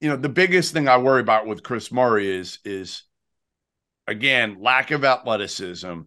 you 0.00 0.08
know, 0.08 0.16
the 0.16 0.28
biggest 0.28 0.72
thing 0.72 0.88
I 0.88 0.98
worry 0.98 1.20
about 1.20 1.46
with 1.46 1.62
Kris 1.62 1.90
Murray 1.90 2.28
is 2.30 2.60
is 2.64 3.02
again 4.06 4.58
lack 4.60 4.90
of 4.90 5.04
athleticism. 5.04 6.00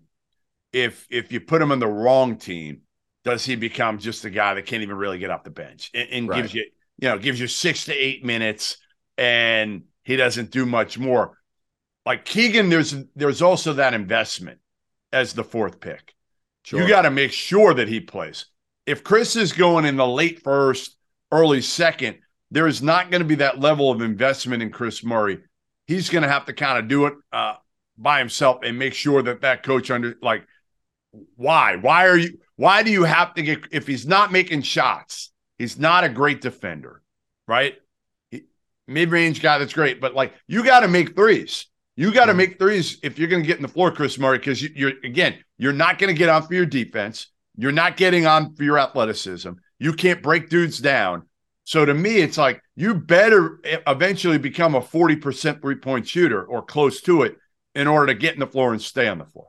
If 0.71 1.05
if 1.09 1.33
you 1.33 1.41
put 1.41 1.61
him 1.61 1.73
on 1.73 1.79
the 1.79 1.87
wrong 1.87 2.37
team, 2.37 2.81
does 3.23 3.45
he 3.45 3.55
become 3.55 3.99
just 3.99 4.25
a 4.25 4.29
guy 4.29 4.53
that 4.53 4.65
can't 4.65 4.83
even 4.83 4.95
really 4.95 5.19
get 5.19 5.29
off 5.29 5.43
the 5.43 5.51
bench 5.51 5.91
and, 5.93 6.09
and 6.09 6.29
right. 6.29 6.41
gives 6.41 6.53
you, 6.53 6.65
you 6.97 7.09
know, 7.09 7.17
gives 7.17 7.39
you 7.39 7.47
six 7.47 7.85
to 7.85 7.93
eight 7.93 8.25
minutes 8.25 8.77
and 9.17 9.83
he 10.03 10.15
doesn't 10.15 10.51
do 10.51 10.65
much 10.65 10.97
more. 10.97 11.37
Like 12.05 12.25
Keegan, 12.25 12.69
there's 12.69 12.95
there's 13.15 13.41
also 13.41 13.73
that 13.73 13.93
investment 13.93 14.59
as 15.13 15.33
the 15.33 15.43
fourth 15.43 15.79
pick. 15.79 16.15
Sure. 16.63 16.81
You 16.81 16.87
got 16.87 17.03
to 17.03 17.11
make 17.11 17.31
sure 17.31 17.73
that 17.73 17.87
he 17.87 17.99
plays. 17.99 18.45
If 18.85 19.03
Kris 19.03 19.35
is 19.35 19.53
going 19.53 19.85
in 19.85 19.95
the 19.95 20.07
late 20.07 20.41
first, 20.43 20.95
early 21.31 21.61
second, 21.61 22.17
there 22.49 22.67
is 22.67 22.81
not 22.81 23.11
going 23.11 23.21
to 23.21 23.27
be 23.27 23.35
that 23.35 23.59
level 23.59 23.91
of 23.91 24.01
investment 24.01 24.63
in 24.63 24.71
Kris 24.71 25.03
Murray. 25.03 25.39
He's 25.85 26.09
going 26.09 26.23
to 26.23 26.29
have 26.29 26.45
to 26.45 26.53
kind 26.53 26.77
of 26.77 26.87
do 26.87 27.05
it 27.05 27.13
uh, 27.31 27.55
by 27.97 28.19
himself 28.19 28.59
and 28.63 28.77
make 28.77 28.93
sure 28.93 29.21
that 29.21 29.41
that 29.41 29.63
coach 29.63 29.91
under 29.91 30.15
like 30.21 30.45
why 31.35 31.75
why 31.75 32.07
are 32.07 32.17
you 32.17 32.39
why 32.61 32.83
do 32.83 32.91
you 32.91 33.05
have 33.05 33.33
to 33.33 33.41
get 33.41 33.63
if 33.71 33.87
he's 33.87 34.05
not 34.05 34.31
making 34.31 34.61
shots? 34.61 35.31
He's 35.57 35.79
not 35.79 36.03
a 36.03 36.09
great 36.09 36.41
defender, 36.41 37.01
right? 37.47 37.73
Mid-range 38.87 39.41
guy, 39.41 39.57
that's 39.57 39.73
great, 39.73 39.99
but 39.99 40.13
like 40.13 40.35
you 40.47 40.63
got 40.63 40.81
to 40.81 40.87
make 40.87 41.15
threes. 41.15 41.65
You 41.95 42.13
got 42.13 42.25
to 42.25 42.33
mm-hmm. 42.33 42.37
make 42.37 42.59
threes 42.59 42.99
if 43.01 43.17
you're 43.17 43.29
going 43.29 43.41
to 43.41 43.47
get 43.47 43.55
in 43.55 43.63
the 43.63 43.67
floor, 43.67 43.89
Kris 43.89 44.19
Murray, 44.19 44.37
because 44.37 44.61
you, 44.61 44.89
are 44.89 44.93
again, 45.03 45.39
you're 45.57 45.73
not 45.73 45.97
going 45.97 46.13
to 46.13 46.17
get 46.17 46.29
on 46.29 46.43
for 46.43 46.53
your 46.53 46.67
defense. 46.67 47.31
You're 47.57 47.71
not 47.71 47.97
getting 47.97 48.27
on 48.27 48.53
for 48.53 48.63
your 48.63 48.77
athleticism. 48.77 49.53
You 49.79 49.93
can't 49.93 50.21
break 50.21 50.49
dudes 50.49 50.77
down. 50.77 51.23
So 51.63 51.83
to 51.83 51.95
me, 51.95 52.17
it's 52.17 52.37
like 52.37 52.61
you 52.75 52.93
better 52.93 53.59
eventually 53.87 54.37
become 54.37 54.75
a 54.75 54.81
40% 54.81 55.61
three 55.63 55.75
point 55.77 56.07
shooter 56.07 56.43
or 56.43 56.61
close 56.61 57.01
to 57.01 57.23
it 57.23 57.37
in 57.73 57.87
order 57.87 58.13
to 58.13 58.19
get 58.19 58.35
in 58.35 58.39
the 58.39 58.45
floor 58.45 58.71
and 58.71 58.79
stay 58.79 59.07
on 59.07 59.17
the 59.17 59.25
floor. 59.25 59.47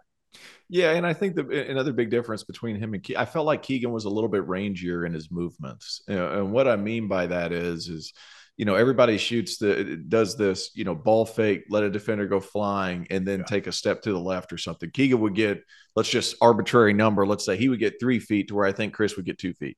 Yeah, 0.72 0.92
and 0.92 1.06
I 1.06 1.12
think 1.12 1.36
the 1.36 1.70
another 1.70 1.92
big 1.92 2.08
difference 2.08 2.44
between 2.44 2.76
him 2.76 2.94
and 2.94 3.04
Ke- 3.04 3.18
I 3.18 3.26
felt 3.26 3.44
like 3.44 3.62
Keegan 3.62 3.92
was 3.92 4.06
a 4.06 4.08
little 4.08 4.30
bit 4.30 4.46
rangier 4.46 5.04
in 5.04 5.12
his 5.12 5.30
movements, 5.30 6.00
and 6.08 6.50
what 6.50 6.66
I 6.66 6.76
mean 6.76 7.08
by 7.08 7.26
that 7.26 7.52
is 7.52 7.88
is 7.88 8.14
you 8.56 8.64
know 8.64 8.74
everybody 8.74 9.18
shoots 9.18 9.58
the 9.58 10.02
does 10.08 10.34
this 10.38 10.70
you 10.74 10.84
know 10.84 10.94
ball 10.94 11.26
fake 11.26 11.64
let 11.68 11.82
a 11.82 11.90
defender 11.90 12.26
go 12.26 12.40
flying 12.40 13.06
and 13.10 13.28
then 13.28 13.40
yeah. 13.40 13.44
take 13.44 13.66
a 13.66 13.72
step 13.72 14.00
to 14.02 14.12
the 14.12 14.18
left 14.18 14.50
or 14.50 14.56
something. 14.56 14.90
Keegan 14.90 15.20
would 15.20 15.34
get 15.34 15.62
let's 15.94 16.08
just 16.08 16.36
arbitrary 16.40 16.94
number 16.94 17.26
let's 17.26 17.44
say 17.44 17.54
he 17.58 17.68
would 17.68 17.78
get 17.78 18.00
three 18.00 18.18
feet 18.18 18.48
to 18.48 18.54
where 18.54 18.64
i 18.64 18.72
think 18.72 18.94
Kris 18.94 19.14
would 19.16 19.26
get 19.26 19.38
two 19.38 19.52
feet. 19.52 19.76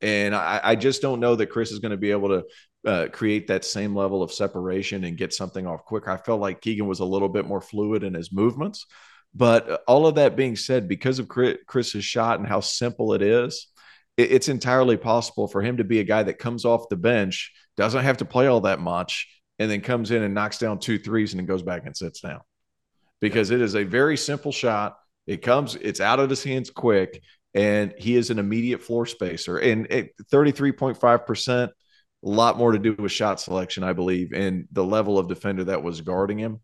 And 0.00 0.34
i, 0.34 0.58
I 0.64 0.74
just 0.74 1.02
don't 1.02 1.20
know 1.20 1.36
that 1.36 1.50
Kris 1.50 1.70
is 1.70 1.80
going 1.80 1.90
to 1.90 1.98
be 1.98 2.12
able 2.12 2.28
to 2.30 2.90
uh, 2.90 3.08
create 3.08 3.48
that 3.48 3.66
same 3.66 3.94
level 3.94 4.22
of 4.22 4.32
separation 4.32 5.04
and 5.04 5.18
get 5.18 5.34
something 5.34 5.66
off 5.66 5.84
quick 5.84 6.06
i 6.06 6.18
felt 6.18 6.40
like 6.40 6.60
keegan 6.60 6.86
was 6.86 7.00
a 7.00 7.04
little 7.04 7.30
bit 7.30 7.46
more 7.46 7.62
fluid 7.62 8.04
in 8.04 8.12
his 8.12 8.30
movements 8.30 8.86
but 9.34 9.68
uh, 9.68 9.78
all 9.86 10.06
of 10.06 10.14
that 10.16 10.36
being 10.36 10.56
said, 10.56 10.88
because 10.88 11.18
of 11.18 11.28
Kris's 11.28 12.04
shot 12.04 12.38
and 12.38 12.48
how 12.48 12.60
simple 12.60 13.14
it 13.14 13.22
is, 13.22 13.68
it's 14.16 14.48
entirely 14.48 14.96
possible 14.96 15.48
for 15.48 15.60
him 15.60 15.78
to 15.78 15.84
be 15.84 15.98
a 15.98 16.04
guy 16.04 16.22
that 16.22 16.38
comes 16.38 16.64
off 16.64 16.88
the 16.88 16.96
bench, 16.96 17.52
doesn't 17.76 18.04
have 18.04 18.18
to 18.18 18.24
play 18.24 18.46
all 18.46 18.60
that 18.60 18.78
much, 18.78 19.28
and 19.58 19.70
then 19.70 19.80
comes 19.80 20.12
in 20.12 20.22
and 20.22 20.34
knocks 20.34 20.58
down 20.58 20.78
two 20.78 20.98
threes 20.98 21.32
and 21.32 21.40
then 21.40 21.46
goes 21.46 21.62
back 21.62 21.84
and 21.84 21.96
sits 21.96 22.20
down. 22.20 22.40
Because 23.20 23.50
it 23.50 23.60
is 23.60 23.74
a 23.74 23.82
very 23.82 24.16
simple 24.16 24.52
shot. 24.52 24.96
It 25.26 25.42
comes, 25.42 25.74
it's 25.76 26.00
out 26.00 26.20
of 26.20 26.30
his 26.30 26.44
hands 26.44 26.70
quick, 26.70 27.22
and 27.54 27.92
he 27.98 28.14
is 28.14 28.30
an 28.30 28.38
immediate 28.38 28.82
floor 28.82 29.06
spacer. 29.06 29.58
And 29.58 29.88
33.5%, 29.88 31.68
a 31.68 31.70
lot 32.22 32.56
more 32.56 32.72
to 32.72 32.78
do 32.78 32.94
with 32.98 33.12
shot 33.12 33.40
selection, 33.40 33.82
I 33.82 33.94
believe, 33.94 34.32
and 34.32 34.68
the 34.70 34.84
level 34.84 35.18
of 35.18 35.28
defender 35.28 35.64
that 35.64 35.82
was 35.82 36.00
guarding 36.02 36.38
him. 36.38 36.60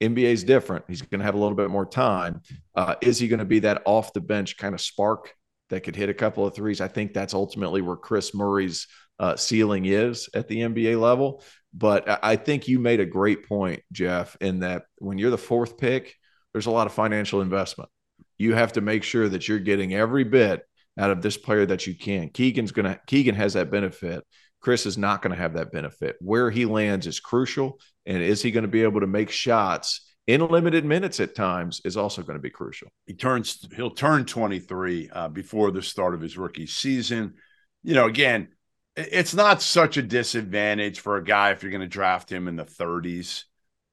NBA 0.00 0.32
is 0.32 0.44
different. 0.44 0.84
He's 0.88 1.02
going 1.02 1.20
to 1.20 1.24
have 1.24 1.34
a 1.34 1.38
little 1.38 1.56
bit 1.56 1.70
more 1.70 1.86
time. 1.86 2.42
Uh, 2.74 2.94
is 3.00 3.18
he 3.18 3.28
going 3.28 3.40
to 3.40 3.44
be 3.44 3.60
that 3.60 3.82
off 3.84 4.12
the 4.12 4.20
bench 4.20 4.56
kind 4.56 4.74
of 4.74 4.80
spark 4.80 5.34
that 5.70 5.82
could 5.82 5.96
hit 5.96 6.08
a 6.08 6.14
couple 6.14 6.46
of 6.46 6.54
threes? 6.54 6.80
I 6.80 6.88
think 6.88 7.12
that's 7.12 7.34
ultimately 7.34 7.82
where 7.82 7.96
Kris 7.96 8.34
Murray's 8.34 8.86
uh, 9.18 9.36
ceiling 9.36 9.84
is 9.86 10.28
at 10.34 10.48
the 10.48 10.60
NBA 10.60 11.00
level. 11.00 11.42
But 11.74 12.24
I 12.24 12.36
think 12.36 12.68
you 12.68 12.78
made 12.78 13.00
a 13.00 13.06
great 13.06 13.46
point, 13.46 13.82
Jeff, 13.92 14.36
in 14.40 14.60
that 14.60 14.84
when 14.98 15.18
you're 15.18 15.30
the 15.30 15.38
fourth 15.38 15.76
pick, 15.76 16.14
there's 16.52 16.66
a 16.66 16.70
lot 16.70 16.86
of 16.86 16.92
financial 16.92 17.40
investment. 17.40 17.90
You 18.38 18.54
have 18.54 18.72
to 18.74 18.80
make 18.80 19.02
sure 19.02 19.28
that 19.28 19.48
you're 19.48 19.58
getting 19.58 19.94
every 19.94 20.24
bit 20.24 20.62
out 20.98 21.10
of 21.10 21.22
this 21.22 21.36
player 21.36 21.66
that 21.66 21.86
you 21.86 21.94
can. 21.94 22.30
Keegan's 22.30 22.72
going 22.72 22.86
to 22.86 23.00
Keegan 23.06 23.34
has 23.34 23.54
that 23.54 23.70
benefit. 23.70 24.24
Kris 24.60 24.86
is 24.86 24.98
not 24.98 25.22
going 25.22 25.34
to 25.34 25.40
have 25.40 25.54
that 25.54 25.70
benefit. 25.70 26.16
Where 26.20 26.50
he 26.50 26.64
lands 26.64 27.06
is 27.06 27.20
crucial. 27.20 27.78
And 28.08 28.22
is 28.22 28.42
he 28.42 28.50
going 28.50 28.62
to 28.62 28.68
be 28.68 28.82
able 28.82 29.00
to 29.00 29.06
make 29.06 29.30
shots 29.30 30.00
in 30.26 30.46
limited 30.48 30.84
minutes 30.84 31.20
at 31.20 31.34
times 31.34 31.80
is 31.84 31.96
also 31.96 32.22
going 32.22 32.38
to 32.38 32.42
be 32.42 32.50
crucial. 32.50 32.88
He 33.06 33.14
turns, 33.14 33.66
he'll 33.76 33.90
turn 33.90 34.24
23 34.24 35.10
uh, 35.12 35.28
before 35.28 35.70
the 35.70 35.82
start 35.82 36.14
of 36.14 36.20
his 36.20 36.36
rookie 36.36 36.66
season. 36.66 37.34
You 37.82 37.94
know, 37.94 38.06
again, 38.06 38.48
it's 38.96 39.34
not 39.34 39.62
such 39.62 39.98
a 39.98 40.02
disadvantage 40.02 41.00
for 41.00 41.16
a 41.16 41.24
guy 41.24 41.52
if 41.52 41.62
you're 41.62 41.70
going 41.70 41.82
to 41.82 41.86
draft 41.86 42.32
him 42.32 42.48
in 42.48 42.56
the 42.56 42.64
30s. 42.64 43.44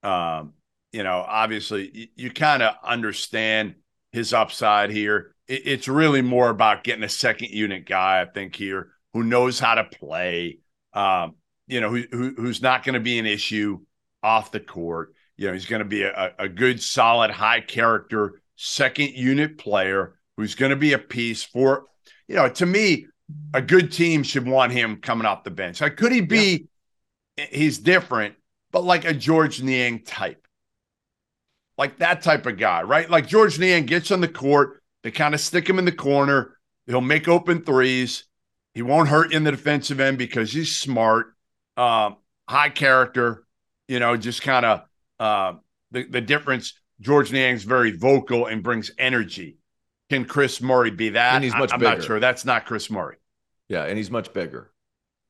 Um, 0.02 0.54
you 0.92 1.04
know, 1.04 1.24
obviously, 1.28 1.92
you, 1.94 2.08
you 2.16 2.32
kind 2.32 2.64
of 2.64 2.76
understand 2.84 3.76
his 4.12 4.34
upside 4.34 4.92
here. 4.92 5.36
It, 5.48 5.62
it's 5.66 5.88
really 5.88 6.22
more 6.22 6.50
about 6.50 6.84
getting 6.84 7.04
a 7.04 7.10
second 7.10 7.50
unit 7.52 7.86
guy, 7.86 8.22
I 8.22 8.26
think, 8.26 8.56
here 8.56 8.92
who 9.14 9.24
knows 9.24 9.60
how 9.60 9.76
to 9.76 9.86
play, 9.86 10.60
um, 10.94 11.36
you 11.68 11.80
know, 11.80 11.90
who, 11.90 12.04
who 12.12 12.34
who's 12.36 12.62
not 12.62 12.84
going 12.84 12.96
to 12.96 13.00
be 13.00 13.18
an 13.18 13.26
issue 13.26 13.80
off 14.26 14.52
the 14.52 14.60
court. 14.60 15.14
You 15.38 15.48
know, 15.48 15.54
he's 15.54 15.68
going 15.68 15.80
to 15.80 15.86
be 15.86 16.02
a, 16.04 16.34
a 16.40 16.50
good, 16.50 16.82
solid, 16.82 17.30
high 17.30 17.62
character 17.62 18.42
second 18.56 19.12
unit 19.12 19.58
player 19.58 20.16
who's 20.36 20.56
going 20.56 20.72
to 20.72 20.76
be 20.76 20.94
a 20.94 20.98
piece 21.00 21.44
for, 21.44 21.86
you 22.28 22.36
know, 22.36 22.50
to 22.50 22.66
me, 22.66 23.06
a 23.54 23.62
good 23.62 23.92
team 23.92 24.24
should 24.24 24.48
want 24.48 24.72
him 24.72 24.98
coming 24.98 25.26
off 25.26 25.44
the 25.44 25.52
bench. 25.52 25.82
Like, 25.82 25.98
could 25.98 26.12
he 26.12 26.22
be? 26.22 26.68
Yeah. 27.38 27.46
He's 27.52 27.80
different, 27.80 28.36
but 28.72 28.84
like 28.86 29.04
a 29.04 29.14
George 29.14 29.62
Niang 29.62 30.04
type, 30.04 30.48
like 31.78 32.00
that 32.00 32.22
type 32.22 32.46
of 32.46 32.58
guy, 32.58 32.84
right? 32.84 33.10
Like 33.10 33.28
George 33.28 33.60
Niang 33.60 33.86
gets 33.86 34.10
on 34.12 34.22
the 34.22 34.28
court, 34.30 34.82
They 35.06 35.12
kind 35.12 35.36
of 35.36 35.40
stick 35.40 35.70
him 35.70 35.78
in 35.78 35.86
the 35.86 35.92
corner. 35.92 36.58
He'll 36.88 37.00
make 37.00 37.28
open 37.28 37.62
threes. 37.62 38.24
He 38.74 38.82
won't 38.82 39.08
hurt 39.08 39.32
in 39.32 39.44
the 39.44 39.52
defensive 39.52 40.00
end 40.00 40.18
because 40.18 40.52
he's 40.52 40.76
smart, 40.76 41.28
um, 41.78 42.18
high 42.50 42.70
character. 42.70 43.45
You 43.88 44.00
know, 44.00 44.18
just 44.18 44.42
kind 44.42 44.66
of 44.66 44.82
uh, 45.20 45.54
the 45.92 46.06
the 46.06 46.22
difference. 46.22 46.74
George 47.02 47.32
Niang's 47.32 47.64
very 47.64 47.92
vocal 47.92 48.46
and 48.46 48.64
brings 48.64 48.90
energy. 48.98 49.58
Can 50.10 50.26
Kris 50.26 50.62
Murray 50.62 50.92
be 50.92 51.10
that? 51.10 51.36
And 51.36 51.44
he's 51.44 51.56
much 51.56 51.72
I, 51.72 51.76
am 51.76 51.80
bigger. 51.80 51.96
not 51.96 52.04
sure. 52.04 52.20
That's 52.20 52.46
not 52.46 52.66
Kris 52.66 52.90
Murray. 52.90 53.18
Yeah, 53.68 53.84
and 53.84 53.98
he's 53.98 54.12
much 54.12 54.34
bigger. 54.34 54.72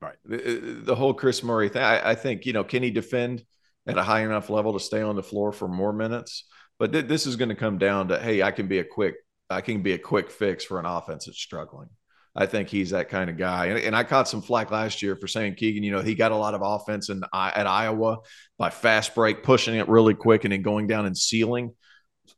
Right. 0.02 0.18
The, 0.26 0.82
the 0.84 0.96
whole 0.96 1.14
Kris 1.14 1.44
Murray 1.44 1.70
thing. 1.70 1.82
I, 1.82 2.12
I, 2.12 2.16
think 2.16 2.46
you 2.46 2.54
know, 2.54 2.64
can 2.64 2.84
he 2.84 2.92
defend 2.92 3.44
at 3.88 3.98
a 3.98 4.04
high 4.04 4.24
enough 4.24 4.50
level 4.50 4.74
to 4.74 4.80
stay 4.80 5.02
on 5.02 5.16
the 5.16 5.24
floor 5.24 5.52
for 5.52 5.68
more 5.68 5.94
minutes? 5.94 6.46
But 6.78 6.92
th- 6.92 7.08
this 7.08 7.26
is 7.26 7.38
going 7.38 7.50
to 7.50 7.56
come 7.56 7.78
down 7.78 8.10
to 8.10 8.20
hey, 8.20 8.44
I 8.44 8.52
can 8.52 8.68
be 8.68 8.80
a 8.80 8.84
quick, 8.84 9.16
I 9.50 9.62
can 9.62 9.82
be 9.82 9.94
a 9.94 9.98
quick 9.98 10.30
fix 10.30 10.66
for 10.66 10.80
an 10.80 10.86
offense 10.86 11.26
that's 11.26 11.40
struggling. 11.40 11.90
I 12.36 12.46
think 12.46 12.68
he's 12.68 12.90
that 12.90 13.10
kind 13.10 13.30
of 13.30 13.38
guy. 13.38 13.68
And, 13.68 13.80
and, 13.80 13.96
I 13.96 14.04
caught 14.04 14.28
some 14.28 14.42
flack 14.42 14.70
last 14.70 15.02
year 15.02 15.16
for 15.16 15.28
saying 15.28 15.56
Keegan, 15.56 15.84
you 15.84 15.92
know, 15.92 16.02
he 16.02 16.16
got 16.16 16.34
a 16.34 16.36
lot 16.36 16.54
of 16.54 16.62
offense 16.62 17.10
in, 17.10 17.24
at 17.34 17.66
Iowa 17.66 18.18
by 18.58 18.70
fast 18.70 19.16
break, 19.16 19.42
pushing 19.42 19.76
it 19.76 19.88
really 19.88 20.14
quick 20.14 20.44
and 20.44 20.52
then 20.52 20.62
going 20.62 20.88
down 20.88 21.06
and 21.06 21.18
sealing. 21.18 21.74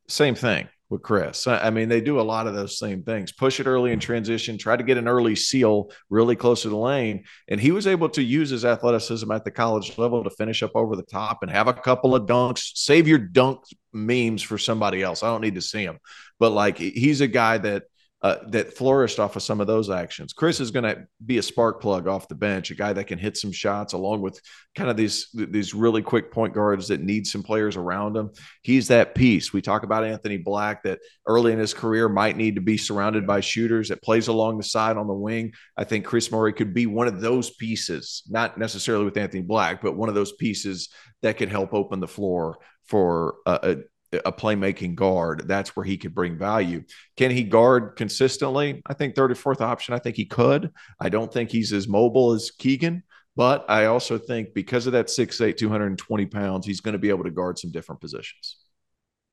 Same 0.07 0.35
thing 0.35 0.67
with 0.89 1.01
Kris. 1.01 1.47
I 1.47 1.71
mean, 1.71 1.89
they 1.89 1.99
do 1.99 2.19
a 2.19 2.21
lot 2.21 2.45
of 2.45 2.53
those 2.53 2.77
same 2.77 3.01
things. 3.03 3.31
Push 3.31 3.59
it 3.59 3.65
early 3.65 3.91
in 3.91 3.99
transition, 3.99 4.57
try 4.57 4.77
to 4.77 4.83
get 4.83 4.97
an 4.97 5.07
early 5.07 5.35
seal 5.35 5.91
really 6.09 6.35
close 6.35 6.61
to 6.61 6.69
the 6.69 6.77
lane. 6.77 7.23
And 7.47 7.59
he 7.59 7.71
was 7.71 7.87
able 7.87 8.09
to 8.09 8.21
use 8.21 8.51
his 8.51 8.65
athleticism 8.65 9.29
at 9.31 9.45
the 9.45 9.51
college 9.51 9.97
level 9.97 10.23
to 10.23 10.29
finish 10.29 10.61
up 10.61 10.71
over 10.75 10.95
the 10.95 11.03
top 11.03 11.39
and 11.41 11.51
have 11.51 11.67
a 11.67 11.73
couple 11.73 12.13
of 12.13 12.27
dunks. 12.27 12.71
Save 12.75 13.07
your 13.07 13.17
dunk 13.17 13.61
memes 13.93 14.43
for 14.43 14.59
somebody 14.59 15.01
else. 15.01 15.23
I 15.23 15.27
don't 15.27 15.41
need 15.41 15.55
to 15.55 15.61
see 15.61 15.81
him. 15.81 15.97
But 16.39 16.51
like 16.51 16.77
he's 16.77 17.21
a 17.21 17.27
guy 17.27 17.57
that– 17.57 17.83
uh, 18.27 18.43
that 18.49 18.73
flourished 18.73 19.19
off 19.19 19.37
of 19.37 19.41
some 19.41 19.61
of 19.61 19.67
those 19.67 19.89
actions. 19.89 20.33
Kris 20.33 20.59
is 20.59 20.69
going 20.69 20.83
to 20.83 21.07
be 21.25 21.37
a 21.37 21.41
spark 21.41 21.79
plug 21.79 22.09
off 22.09 22.27
the 22.27 22.35
bench, 22.35 22.71
a 22.71 22.75
guy 22.75 22.91
that 22.91 23.07
can 23.07 23.17
hit 23.17 23.37
some 23.37 23.53
shots, 23.53 23.93
along 23.93 24.19
with 24.19 24.41
kind 24.75 24.89
of 24.89 24.97
these 24.97 25.29
these 25.33 25.73
really 25.73 26.01
quick 26.01 26.29
point 26.29 26.53
guards 26.53 26.89
that 26.89 26.99
need 26.99 27.25
some 27.25 27.41
players 27.41 27.77
around 27.77 28.17
him. 28.17 28.31
He's 28.63 28.89
that 28.89 29.15
piece. 29.15 29.53
We 29.53 29.61
talk 29.61 29.83
about 29.83 30.03
Anthony 30.03 30.35
Black 30.35 30.83
that 30.83 30.99
early 31.25 31.53
in 31.53 31.59
his 31.59 31.73
career 31.73 32.09
might 32.09 32.35
need 32.35 32.55
to 32.55 32.61
be 32.61 32.75
surrounded 32.75 33.25
by 33.25 33.39
shooters 33.39 33.87
that 33.87 34.03
plays 34.03 34.27
along 34.27 34.57
the 34.57 34.63
side 34.65 34.97
on 34.97 35.07
the 35.07 35.13
wing. 35.13 35.53
I 35.77 35.85
think 35.85 36.03
Kris 36.03 36.29
Murray 36.29 36.51
could 36.51 36.73
be 36.73 36.85
one 36.85 37.07
of 37.07 37.21
those 37.21 37.51
pieces, 37.51 38.23
not 38.27 38.57
necessarily 38.57 39.05
with 39.05 39.15
Anthony 39.15 39.43
Black, 39.43 39.81
but 39.81 39.95
one 39.95 40.09
of 40.09 40.15
those 40.15 40.33
pieces 40.33 40.89
that 41.21 41.37
could 41.37 41.49
help 41.49 41.73
open 41.73 42.01
the 42.01 42.09
floor 42.09 42.57
for 42.87 43.35
a, 43.45 43.77
a 44.13 44.31
playmaking 44.31 44.95
guard. 44.95 45.47
That's 45.47 45.75
where 45.75 45.85
he 45.85 45.97
could 45.97 46.15
bring 46.15 46.37
value. 46.37 46.83
Can 47.17 47.31
he 47.31 47.43
guard 47.43 47.95
consistently? 47.97 48.81
I 48.85 48.93
think 48.93 49.15
34th 49.15 49.61
option. 49.61 49.93
I 49.93 49.99
think 49.99 50.15
he 50.15 50.25
could. 50.25 50.71
I 50.99 51.09
don't 51.09 51.31
think 51.31 51.49
he's 51.49 51.73
as 51.73 51.87
mobile 51.87 52.31
as 52.31 52.51
Keegan, 52.51 53.03
but 53.35 53.65
I 53.69 53.85
also 53.85 54.17
think 54.17 54.53
because 54.53 54.87
of 54.87 54.93
that 54.93 55.07
6'8, 55.07 55.57
220 55.57 56.25
pounds, 56.27 56.65
he's 56.65 56.81
going 56.81 56.93
to 56.93 56.99
be 56.99 57.09
able 57.09 57.25
to 57.25 57.31
guard 57.31 57.59
some 57.59 57.71
different 57.71 58.01
positions. 58.01 58.57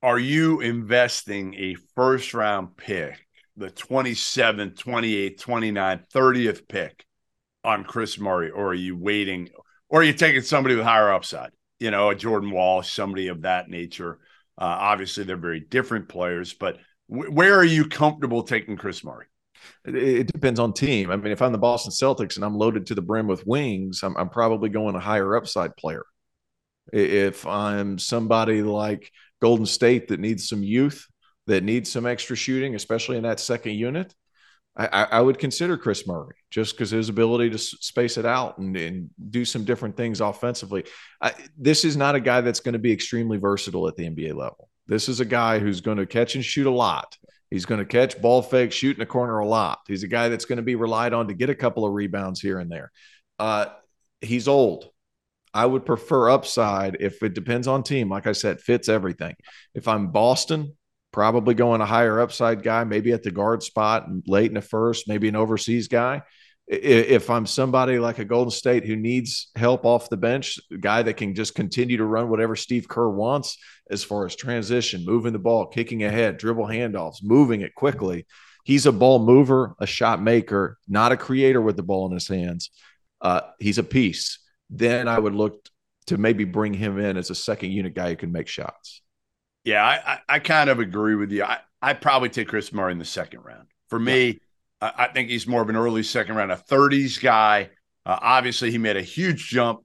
Are 0.01 0.19
you 0.19 0.61
investing 0.61 1.55
a 1.55 1.75
first 1.95 2.33
round 2.33 2.77
pick, 2.77 3.17
the 3.57 3.71
27th, 3.71 4.75
28th, 4.75 5.39
29th, 5.39 6.09
30th 6.13 6.67
pick 6.67 7.05
on 7.63 7.83
Kris 7.83 8.19
Murray, 8.19 8.51
or 8.51 8.67
are 8.67 8.73
you 8.75 8.95
waiting, 8.95 9.49
or 9.89 10.01
are 10.01 10.03
you 10.03 10.13
taking 10.13 10.41
somebody 10.41 10.75
with 10.75 10.83
higher 10.83 11.11
upside? 11.11 11.51
You 11.79 11.91
know, 11.91 12.09
a 12.09 12.15
Jordan 12.15 12.51
Wall, 12.51 12.83
somebody 12.83 13.27
of 13.29 13.41
that 13.41 13.69
nature 13.69 14.19
uh, 14.57 14.77
obviously, 14.79 15.23
they're 15.23 15.37
very 15.37 15.59
different 15.59 16.07
players, 16.07 16.53
but 16.53 16.77
w- 17.09 17.31
where 17.31 17.55
are 17.55 17.65
you 17.65 17.87
comfortable 17.87 18.43
taking 18.43 18.77
Kris 18.77 19.03
Murray? 19.03 19.25
It, 19.83 20.31
depends 20.31 20.59
on 20.59 20.73
team. 20.73 21.11
I 21.11 21.15
mean, 21.15 21.31
if 21.31 21.41
I'm 21.41 21.51
the 21.51 21.57
Boston 21.57 21.91
Celtics 21.91 22.35
and 22.35 22.45
I'm 22.45 22.55
loaded 22.55 22.85
to 22.87 22.95
the 22.95 23.01
brim 23.01 23.27
with 23.27 23.45
wings, 23.47 24.01
I'm, 24.03 24.15
I'm 24.15 24.29
probably 24.29 24.69
going 24.69 24.95
a 24.95 24.99
higher 24.99 25.35
upside 25.35 25.75
player. 25.75 26.03
If 26.93 27.47
I'm 27.47 27.97
somebody 27.97 28.61
like 28.61 29.11
Golden 29.41 29.65
State 29.65 30.09
that 30.09 30.19
needs 30.19 30.47
some 30.47 30.63
youth, 30.63 31.05
that 31.47 31.63
needs 31.63 31.91
some 31.91 32.05
extra 32.05 32.35
shooting, 32.35 32.75
especially 32.75 33.17
in 33.17 33.23
that 33.23 33.39
second 33.39 33.73
unit, 33.73 34.13
I, 34.77 35.07
I 35.11 35.21
would 35.21 35.39
consider 35.39 35.77
Kris 35.77 36.05
Murray 36.05 36.35
just 36.51 36.73
because 36.73 36.91
his 36.91 37.07
ability 37.07 37.49
to 37.51 37.57
space 37.57 38.17
it 38.17 38.25
out 38.25 38.57
and, 38.57 38.75
and 38.75 39.09
do 39.29 39.45
some 39.45 39.63
different 39.63 39.95
things 39.95 40.19
offensively. 40.19 40.83
I, 41.21 41.33
this 41.57 41.85
is 41.85 41.95
not 41.95 42.15
a 42.15 42.19
guy 42.19 42.41
that's 42.41 42.59
going 42.59 42.73
to 42.73 42.79
be 42.79 42.91
extremely 42.91 43.37
versatile 43.37 43.87
at 43.87 43.95
the 43.95 44.09
NBA 44.09 44.35
level. 44.35 44.69
This 44.87 45.07
is 45.07 45.21
a 45.21 45.25
guy 45.25 45.59
who's 45.59 45.79
going 45.79 45.97
to 45.97 46.05
catch 46.05 46.35
and 46.35 46.43
shoot 46.43 46.67
a 46.67 46.71
lot. 46.71 47.17
He's 47.49 47.65
going 47.65 47.79
to 47.79 47.85
catch 47.85 48.21
ball 48.21 48.41
fake, 48.41 48.73
shoot 48.73 48.97
in 48.97 48.99
the 48.99 49.05
corner 49.05 49.39
a 49.39 49.47
lot. 49.47 49.79
He's 49.87 50.03
a 50.03 50.07
guy 50.07 50.27
that's 50.27 50.45
going 50.45 50.57
to 50.57 50.63
be 50.63 50.75
relied 50.75 51.13
on 51.13 51.29
to 51.29 51.33
get 51.33 51.49
a 51.49 51.55
couple 51.55 51.85
of 51.85 51.93
rebounds 51.93 52.41
here 52.41 52.59
and 52.59 52.69
there. 52.69 52.91
Uh, 53.39 53.67
he's 54.19 54.47
old. 54.47 54.89
I 55.53 55.65
would 55.65 55.85
prefer 55.85 56.29
upside 56.29 56.97
if 56.99 57.23
it 57.23 57.33
depends 57.33 57.67
on 57.67 57.81
team. 57.81 58.09
Like 58.09 58.27
I 58.27 58.33
said, 58.33 58.59
fits 58.59 58.89
everything. 58.89 59.35
If 59.73 59.87
I'm 59.87 60.11
Boston, 60.11 60.75
probably 61.15 61.53
going 61.53 61.79
a 61.79 61.85
higher 61.85 62.19
upside 62.19 62.61
guy, 62.61 62.83
maybe 62.83 63.13
at 63.13 63.23
the 63.23 63.31
guard 63.31 63.63
spot 63.63 64.05
late 64.27 64.51
in 64.51 64.55
the 64.55 64.61
first, 64.61 65.07
maybe 65.07 65.29
an 65.29 65.35
overseas 65.37 65.87
guy. 65.87 66.21
If 66.67 67.29
I'm 67.29 67.45
somebody 67.45 67.99
like 67.99 68.19
a 68.19 68.25
Golden 68.25 68.51
State 68.51 68.83
who 68.83 68.97
needs 68.97 69.49
help 69.55 69.85
off 69.85 70.09
the 70.09 70.17
bench, 70.17 70.59
a 70.73 70.77
guy 70.77 71.03
that 71.03 71.15
can 71.15 71.33
just 71.33 71.55
continue 71.55 71.95
to 71.95 72.03
run 72.03 72.27
whatever 72.27 72.57
Steve 72.57 72.89
Kerr 72.89 73.07
wants 73.07 73.57
as 73.89 74.03
far 74.03 74.25
as 74.25 74.35
transition, 74.35 75.05
moving 75.05 75.31
the 75.31 75.39
ball, 75.39 75.67
kicking 75.67 76.03
ahead, 76.03 76.37
dribble 76.37 76.67
handoffs, 76.67 77.23
moving 77.23 77.61
it 77.61 77.73
quickly. 77.75 78.25
He's 78.65 78.85
a 78.85 78.91
ball 78.91 79.19
mover, 79.19 79.73
a 79.79 79.87
shot 79.87 80.21
maker, 80.21 80.77
not 80.85 81.13
a 81.13 81.17
creator 81.17 81.61
with 81.61 81.77
the 81.77 81.83
ball 81.83 82.07
in 82.07 82.11
his 82.11 82.27
hands. 82.27 82.71
Uh, 83.21 83.39
he's 83.57 83.77
a 83.77 83.83
piece. 83.83 84.39
Then 84.69 85.07
I 85.07 85.17
would 85.17 85.33
look 85.33 85.65
to 86.07 86.17
maybe 86.17 86.43
bring 86.43 86.73
him 86.73 86.99
in 86.99 87.15
as 87.15 87.29
a 87.29 87.35
second 87.35 87.71
unit 87.71 87.93
guy 87.93 88.09
who 88.09 88.17
can 88.17 88.33
make 88.33 88.49
shots. 88.49 89.01
Yeah, 89.65 89.83
I, 89.83 90.13
I, 90.13 90.19
I 90.35 90.39
kind 90.39 90.69
of 90.69 90.79
agree 90.79 91.15
with 91.15 91.31
you. 91.31 91.43
I 91.43 91.59
I 91.81 91.93
probably 91.93 92.29
take 92.29 92.47
Kris 92.47 92.71
Murray 92.71 92.93
in 92.93 92.99
the 92.99 93.05
second 93.05 93.41
round. 93.41 93.67
For 93.89 93.99
me, 93.99 94.39
yeah. 94.81 94.91
I, 94.97 95.05
I, 95.05 95.07
think 95.09 95.29
he's 95.29 95.45
more 95.45 95.61
of 95.61 95.69
an 95.69 95.75
early 95.75 96.01
second 96.01 96.35
round, 96.35 96.51
a 96.51 96.55
30s 96.55 97.21
guy. 97.21 97.69
Uh, 98.05 98.17
obviously, 98.21 98.71
he 98.71 98.79
made 98.79 98.97
a 98.97 99.03
huge 99.03 99.49
jump 99.49 99.81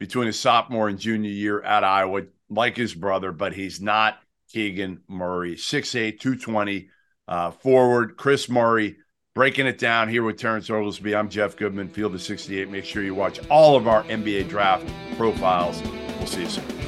between 0.00 0.26
his 0.26 0.38
sophomore 0.38 0.88
and 0.88 0.98
junior 0.98 1.30
year 1.30 1.62
at 1.62 1.84
Iowa, 1.84 2.22
like 2.48 2.76
his 2.76 2.92
brother, 2.92 3.30
but 3.30 3.52
he's 3.52 3.80
not 3.80 4.18
Keegan 4.52 5.02
Murray. 5.08 5.54
6'8, 5.54 6.18
220 6.18 6.88
uh, 7.28 7.50
forward. 7.52 8.16
Kris 8.16 8.48
Murray 8.48 8.96
breaking 9.34 9.66
it 9.66 9.78
down 9.78 10.08
here 10.08 10.24
with 10.24 10.38
Terrence 10.38 10.68
Oglesby. 10.70 11.14
I'm 11.14 11.28
Jeff 11.28 11.56
Goodman, 11.56 11.88
Field 11.88 12.14
of 12.14 12.22
68. 12.22 12.68
Make 12.68 12.84
sure 12.84 13.04
you 13.04 13.14
watch 13.14 13.38
all 13.48 13.76
of 13.76 13.86
our 13.86 14.02
NBA 14.04 14.48
draft 14.48 14.88
profiles. 15.16 15.80
We'll 16.18 16.26
see 16.26 16.42
you 16.42 16.48
soon. 16.48 16.83